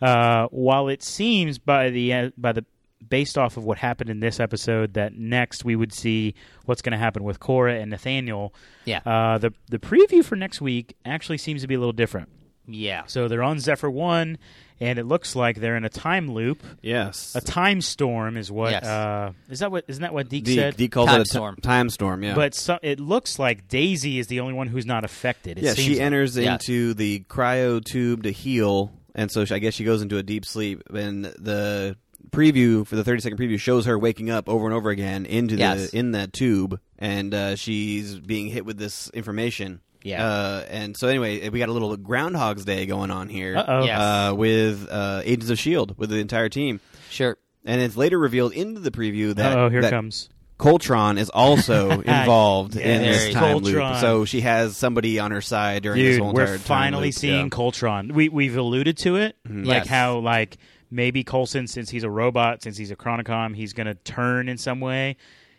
[0.00, 2.64] Uh, while it seems by the uh, by the
[3.06, 6.34] based off of what happened in this episode that next we would see
[6.64, 8.54] what's going to happen with Kora and Nathaniel.
[8.84, 9.00] Yeah.
[9.06, 12.28] Uh, the the preview for next week actually seems to be a little different.
[12.66, 13.04] Yeah.
[13.06, 14.36] So they're on Zephyr One,
[14.78, 16.62] and it looks like they're in a time loop.
[16.82, 17.34] Yes.
[17.34, 18.84] A time storm is what Yes.
[18.84, 20.76] uh, is that what isn't that what Deke Deke, said?
[20.76, 21.56] Deke calls Time it a storm.
[21.62, 22.22] time storm.
[22.22, 22.34] Yeah.
[22.34, 25.56] But so, it looks like Daisy is the only one who's not affected.
[25.56, 26.02] It yeah, seems she like.
[26.02, 26.52] enters Yeah.
[26.54, 30.22] into the cryo tube to heal, and so she, I guess she goes into a
[30.22, 30.82] deep sleep.
[30.92, 31.96] And the
[32.30, 35.56] preview for the thirty second preview shows her waking up over and over again into
[35.56, 35.90] Yes.
[35.90, 39.80] the in that tube, and uh, she's being hit with this information.
[40.02, 40.24] Yeah.
[40.26, 43.56] Uh, and so anyway, we got a little Groundhog's Day going on here.
[43.56, 43.84] Uh-oh.
[43.84, 44.00] Yes.
[44.00, 46.80] Uh, with uh, Agents of Shield with the entire team.
[47.10, 47.36] Sure.
[47.64, 50.28] and it's later revealed into the preview that oh, here that comes.
[50.58, 53.90] Coltron is also involved in this time Coltron.
[53.92, 56.66] loop, so she has somebody on her side during this Dude, whole we're entire time
[56.66, 57.14] finally loop.
[57.14, 57.48] seeing Yeah.
[57.50, 58.12] Coltron.
[58.12, 59.86] We we've alluded to it, like Yes.
[59.88, 60.56] how like
[60.90, 64.58] maybe Coulson, since he's a robot, since he's a Chronicom, he's going to turn in
[64.58, 65.16] some way.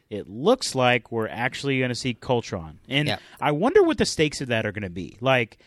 [0.09, 3.17] It looks like we're actually going to see Coltron, and Yeah.
[3.39, 5.17] I wonder what the stakes of that are going to be.
[5.21, 5.59] Like,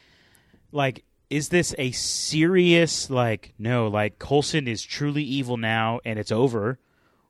[0.72, 6.32] like is this a serious like no like Coulson is truly evil now and it's
[6.32, 6.78] over?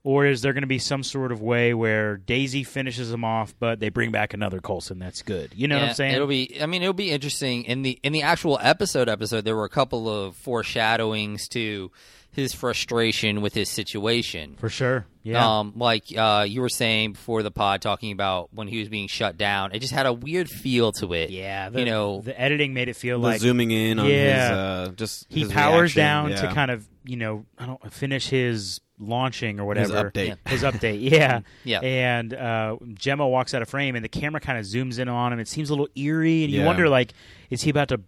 [0.04, 3.54] Or is there going to be some sort of way where Daisy finishes him off,
[3.60, 5.52] but they bring back another Coulson that's good?
[5.54, 6.14] You know what I'm saying?
[6.16, 6.58] It'll be.
[6.60, 9.08] I mean, it'll be interesting in the in the actual episode.
[9.08, 11.92] Episode there were a couple of foreshadowings to
[12.32, 14.56] his frustration with his situation.
[14.58, 15.06] For sure.
[15.22, 15.58] Yeah.
[15.60, 19.06] Um, like uh, you were saying before the pod, talking about when he was being
[19.06, 21.30] shut down, it just had a weird feel to it.
[21.30, 21.68] yeah.
[21.68, 24.14] The, you know, the editing made it feel The like zooming in on Yeah.
[24.40, 26.40] his uh, just he his powers reaction, down yeah.
[26.42, 30.10] to kind of, you know, I don't finish his launching or His whatever.
[30.10, 30.28] update.
[30.28, 30.50] Yeah.
[30.50, 31.00] His update.
[31.10, 31.40] Yeah.
[31.64, 31.80] Yeah.
[31.80, 35.32] And uh, Jemma walks out of frame and the camera kind of zooms in on
[35.32, 35.38] him.
[35.38, 36.66] It seems a little eerie and you Yeah.
[36.66, 37.12] wonder like
[37.50, 38.00] is he about to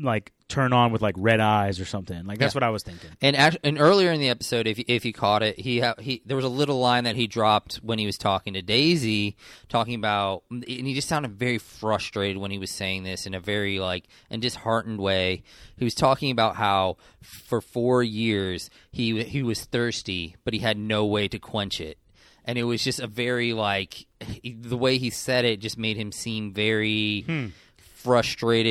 [0.00, 2.24] like turn on with like red eyes or something?
[2.24, 2.58] Like that's Yeah.
[2.58, 3.10] what I was thinking.
[3.20, 6.22] And act- and earlier in the episode, if if you caught it, he ha- he
[6.26, 9.36] there was a little line that he dropped when he was talking to Daisy,
[9.68, 13.40] talking about, and he just sounded very frustrated when he was saying this in a
[13.40, 15.42] very like and disheartened way.
[15.76, 20.76] He was talking about how for four years he he was thirsty, but he had
[20.78, 21.98] no way to quench it.
[22.44, 24.06] And it was just a very like
[24.42, 27.20] the way he said it just made him seem very.
[27.22, 27.46] Hmm.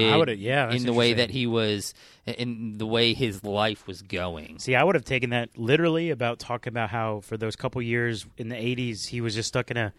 [0.09, 1.93] I would've- yeah, in the way that he was,
[2.25, 4.59] in the way his life was going.
[4.59, 8.25] See, I would have taken that literally about talking about how for those couple years
[8.37, 9.93] in the 80s he was just stuck in a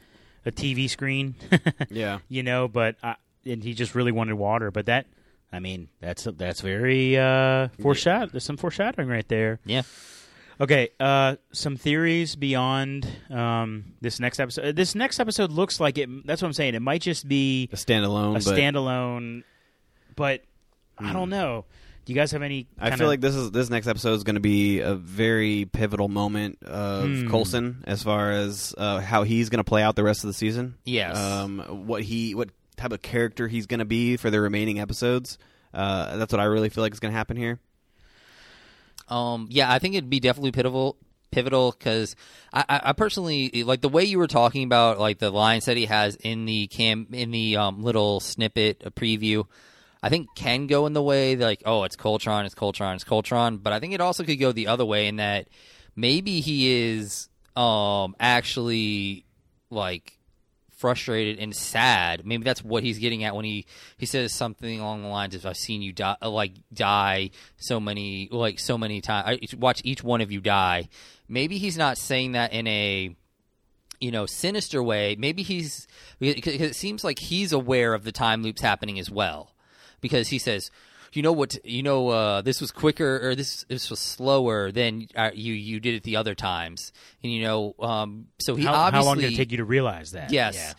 [0.45, 1.35] a TV screen.
[1.91, 2.19] Yeah.
[2.29, 3.15] you know, but I,
[3.45, 4.71] and he just really wanted water.
[4.71, 5.07] But that,
[5.53, 8.27] I mean, that's that's very uh, foreshadow.
[8.27, 9.61] There's some foreshadowing right there.
[9.65, 9.83] Yeah.
[10.61, 14.77] Okay, uh, some theories beyond um, this next episode.
[14.77, 16.09] This next episode looks like it.
[16.27, 16.75] That's what I'm saying.
[16.75, 18.31] It might just be a standalone.
[18.31, 19.43] a but standalone,
[20.15, 20.43] but
[20.99, 21.65] I don't know.
[22.05, 22.67] Do you guys have any?
[22.79, 26.09] I feel like this is this next episode is going to be a very pivotal
[26.09, 27.29] moment of Hmm.
[27.31, 30.35] Coulson as far as uh, how he's going to play out the rest of the
[30.35, 30.77] season.
[30.85, 31.17] Yes.
[31.17, 35.39] Um, what he what type of character he's going to be for the remaining episodes.
[35.73, 37.61] Uh, that's what I really feel like is going to happen here.
[39.13, 40.97] Um, yeah, I think it'd be definitely pivotal.
[41.31, 42.15] Pivotal because
[42.53, 45.87] I, I, personally like the way you were talking about like the lines that he
[45.87, 49.47] has in the cam in the um, little snippet a preview.
[50.03, 53.05] I think can go in the way that, like oh it's Coltron it's Coltron it's
[53.05, 55.49] Coltron, but I think it also could go the other way in that
[55.97, 59.25] maybe he is um actually
[59.71, 60.19] like
[60.83, 62.27] frustrated and sad.
[62.27, 63.67] Maybe that's what he's getting at when he
[63.97, 68.29] he says something along the lines of "I've seen you die, like die so many
[68.33, 69.39] like so many times.
[69.53, 70.89] I watch each one of you die."
[71.29, 73.15] Maybe he's not saying that in a
[74.01, 75.15] you know sinister way.
[75.17, 75.87] Maybe he's
[76.19, 79.55] because it seems like he's aware of the time loops happening as well
[80.01, 80.71] because he says.
[81.13, 81.59] You know what?
[81.65, 85.79] You know uh, this was quicker or this this was slower than uh, you you
[85.81, 86.93] did it the other times,
[87.23, 89.65] and you know um, so he how, obviously how long did it take you to
[89.65, 90.33] realize that?
[90.33, 90.57] Yes.
[90.57, 90.73] Yeah.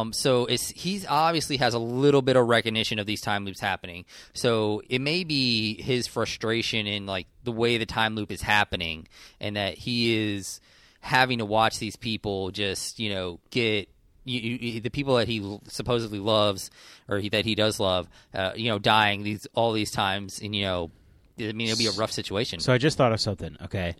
[0.00, 3.60] Um, so it's he's obviously has a little bit of recognition of these time loops
[3.60, 4.04] happening.
[4.32, 9.08] So it may be his frustration in like the way the time loop is happening,
[9.40, 10.60] and that he is
[11.00, 13.88] having to watch these people just you know get.
[14.30, 16.70] You, you, the people that he supposedly loves,
[17.08, 20.54] or he, that he does love, uh, you know, dying these all these times, and
[20.54, 20.90] you know,
[21.38, 22.60] I mean, it'll be a rough situation.
[22.60, 23.56] So I just thought of something.
[23.64, 23.94] Okay.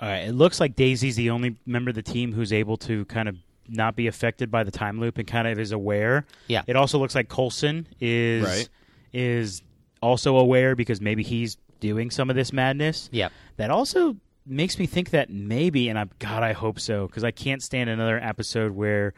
[0.00, 0.28] All right.
[0.28, 3.36] It looks like Daisy's the only member of the team who's able to kind of
[3.68, 6.26] not be affected by the time loop and kind of is aware.
[6.48, 6.62] Yeah.
[6.66, 8.68] It also looks like Coulson is Right.
[9.12, 9.62] is
[10.00, 13.08] also aware because maybe he's doing some of this madness.
[13.12, 17.22] yeah, That also makes me think that maybe, and I God, I hope so, because
[17.24, 19.14] I can't stand another episode where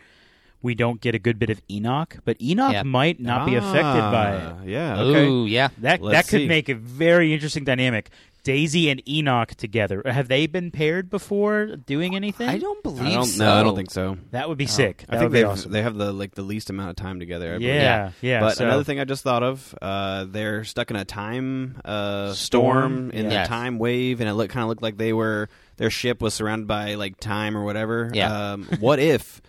[0.64, 2.16] we don't get a good bit of Enoch.
[2.24, 2.82] But Enoch Yeah.
[2.82, 4.42] might not be affected by it.
[4.44, 5.00] Ah, Yeah.
[5.00, 5.26] Okay.
[5.26, 5.68] Ooh, yeah.
[5.78, 6.48] That Let's that could see.
[6.48, 8.10] make a very interesting dynamic.
[8.42, 10.02] Daisy and Enoch together.
[10.04, 12.46] Have they been paired before doing anything?
[12.46, 13.24] I don't believe I don't.
[13.24, 13.42] so.
[13.42, 14.18] No, I don't think so.
[14.32, 15.04] That would be sick.
[15.08, 15.72] That I think they awesome.
[15.72, 17.54] they have the like the least amount of time together.
[17.54, 17.72] I believe.
[17.74, 18.40] yeah, yeah.
[18.40, 22.34] But so- another thing I just thought of, uh, they're stuck in a time uh,
[22.34, 23.08] Storm?
[23.08, 23.46] storm in Yes.
[23.46, 25.48] the time wave, and it looked kind of looked like they were
[25.78, 28.10] their ship was surrounded by like time or whatever.
[28.12, 28.52] Yeah.
[28.52, 29.40] Um, what if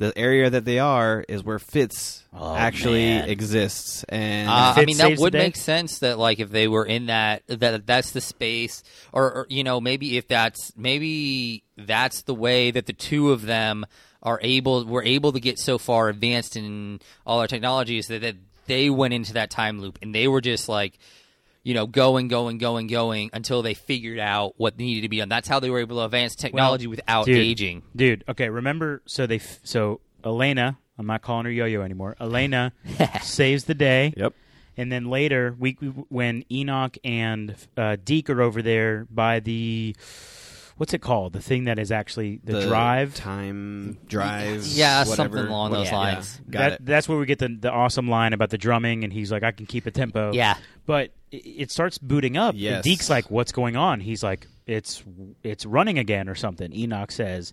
[0.00, 3.28] the area that they are is where Fitz Oh, actually man.
[3.28, 4.02] exists?
[4.08, 7.42] And Uh, I mean, that would make sense that like if they were in that
[7.48, 8.82] that that's the space,
[9.12, 13.42] or, or you know maybe if that's maybe that's the way that the two of
[13.42, 13.84] them
[14.22, 18.36] are able were able to get so far advanced in all our technologies that, that
[18.66, 20.98] they went into that time loop and they were just like
[21.62, 25.28] you know, going, going, going, going until they figured out what needed to be done.
[25.28, 27.36] That's how they were able to advance technology without dude.
[27.36, 27.82] aging.
[27.94, 32.16] Dude, okay, remember so they f- so Elena, I'm not calling her Yo-Yo anymore.
[32.20, 32.72] Elena
[33.22, 34.12] saves the day.
[34.16, 34.34] Yep.
[34.76, 39.94] And then later, we, we- when Enoch and uh, Deke are over there by the
[40.80, 41.34] what's it called?
[41.34, 43.14] The thing that is actually the, drive.
[43.14, 44.64] time drive.
[44.66, 45.14] Yeah, whatever.
[45.16, 46.40] something along those Yeah, lines.
[46.48, 46.86] Got That- it.
[46.86, 49.52] That's where we get the the awesome line about the drumming, and he's like, "I
[49.52, 50.54] can keep a tempo." Yeah.
[50.86, 52.54] but it, it starts booting up.
[52.54, 52.82] and Yes.
[52.82, 55.04] Deke's like, "What's going on?" He's like, "It's
[55.42, 57.52] it's running again or something." Enoch says,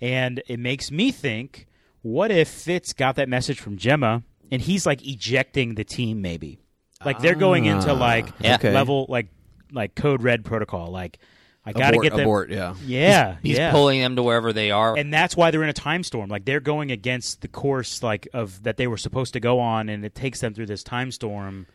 [0.00, 1.66] and it makes me think,
[2.02, 6.58] what if Fitz got that message from Jemma, and he's like ejecting the team, maybe,
[7.04, 8.54] like they're going into Ah, like Yeah.
[8.54, 8.72] okay.
[8.72, 9.26] level like
[9.72, 11.18] like code red protocol, like
[11.64, 12.20] I got to get them.
[12.20, 12.50] abort.
[12.50, 12.74] Yeah.
[12.86, 14.96] Yeah, He's yeah pulling them to wherever they are.
[14.96, 16.30] and that's why they're in a time storm.
[16.30, 19.88] Like they're going against the course like of that they were supposed to go on,
[19.88, 21.66] and it takes them through this time storm.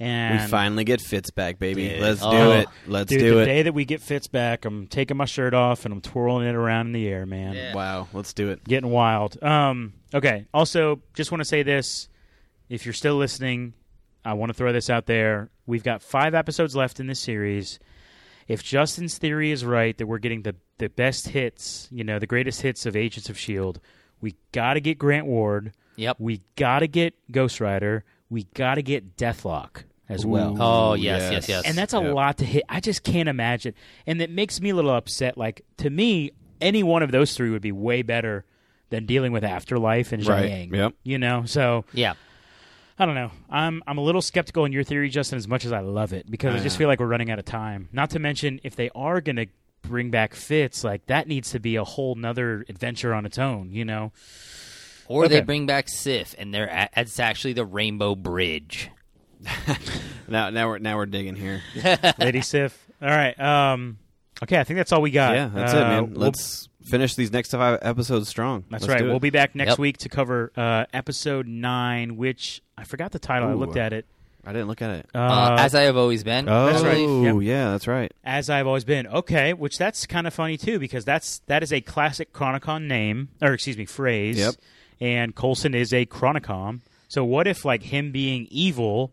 [0.00, 1.88] And we finally get Fitz back, baby.
[1.88, 2.00] Dude.
[2.00, 2.52] Let's do Oh.
[2.52, 2.68] it.
[2.86, 3.46] Let's dude, do the it.
[3.46, 6.54] day that we get Fitz back, I'm taking my shirt off and I'm twirling it
[6.54, 7.54] around in the air, man.
[7.54, 7.74] Yeah.
[7.74, 8.06] Wow.
[8.12, 8.62] Let's do it.
[8.62, 9.42] Getting wild.
[9.42, 10.46] Um, okay.
[10.54, 12.08] Also, just want to say this:
[12.68, 13.74] if you're still listening,
[14.24, 15.50] I want to throw this out there.
[15.66, 17.80] We've got five episodes left in this series.
[18.48, 22.26] If Justin's theory is right that we're getting the the best hits, you know, the
[22.26, 23.80] greatest hits of Agents of Shield,
[24.20, 25.72] we got to get Grant Ward.
[25.96, 26.16] yep.
[26.18, 28.04] We got to get Ghost Rider.
[28.30, 30.56] We got to get Deathlok as well.
[30.60, 31.64] Oh, yes, yes, yes.
[31.66, 32.12] And that's a Yeah.
[32.12, 32.62] lot to hit.
[32.68, 33.74] I just can't imagine.
[34.06, 35.36] And it makes me a little upset.
[35.36, 36.30] Like, to me,
[36.60, 38.44] any one of those three would be way better
[38.90, 40.48] than dealing with Afterlife and Right.
[40.70, 40.74] Jiaying.
[40.76, 40.94] Yep.
[41.02, 41.44] You know?
[41.44, 42.14] So, Yeah.
[42.98, 43.30] I don't know.
[43.48, 46.28] I'm I'm a little skeptical in your theory, Justin, as much as I love it,
[46.30, 46.78] because I just Uh.
[46.80, 47.88] feel like we're running out of time.
[47.92, 49.46] Not to mention, if they are going to
[49.82, 53.70] bring back Fitz, like, that needs to be a whole nother adventure on its own,
[53.72, 54.12] you know?
[55.06, 55.34] Or Okay.
[55.36, 58.90] they bring back Sif, and they're at, it's actually the Rainbow Bridge.
[60.30, 61.62] Now, now we're now we're digging here.
[62.18, 62.78] Lady Sif.
[63.00, 63.38] All right.
[63.40, 63.96] Um,
[64.42, 65.34] okay, I think that's all we got.
[65.34, 66.10] yeah, that's Uh, it, man.
[66.10, 68.64] we'll- Let's finish these next five episodes strong.
[68.70, 69.08] That's Let's right.
[69.08, 69.78] We'll be back next Yep.
[69.78, 73.48] week to cover uh, episode nine, which I forgot the title.
[73.48, 74.06] I looked at it.
[74.46, 75.06] I didn't look at it.
[75.14, 76.48] Uh, Uh, as I have always been.
[76.48, 76.98] oh, that's right.
[76.98, 77.36] Yep.
[77.42, 78.10] yeah, that's right.
[78.24, 79.06] as I've always been.
[79.06, 83.28] Okay, which that's kind of funny too because that's that is a classic Chronicom name
[83.42, 84.38] or excuse me phrase.
[84.38, 84.54] Yep.
[85.00, 86.80] And Coulson is a Chronicom.
[87.08, 89.12] So what if like him being evil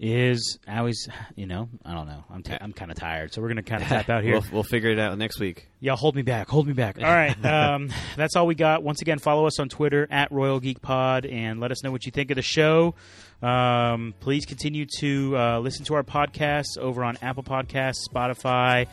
[0.00, 3.40] is I always you know I don't know I'm i I'm kind of tired so
[3.40, 4.34] we're gonna kind of tap out here.
[4.34, 5.68] We'll, we'll figure it out next week.
[5.80, 6.48] Yeah, hold me back.
[6.48, 6.98] Hold me back.
[6.98, 7.36] All right.
[7.54, 8.82] Um, that's all we got.
[8.82, 12.04] Once again, follow us on Twitter at Royal Geek Pod and let us know what
[12.04, 12.94] you think of the show.
[13.42, 18.86] Um, please continue to uh, listen to our podcasts over on Apple Podcasts, Spotify,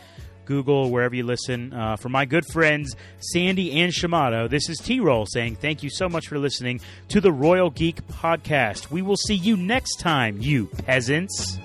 [0.45, 1.73] Google, wherever you listen.
[1.73, 5.89] Uh, for my good friends, Sandy and Shamato, this is T Roll saying thank you
[5.89, 8.91] so much for listening to the Royal Geek Podcast.
[8.91, 11.59] We will see you next time, you peasants.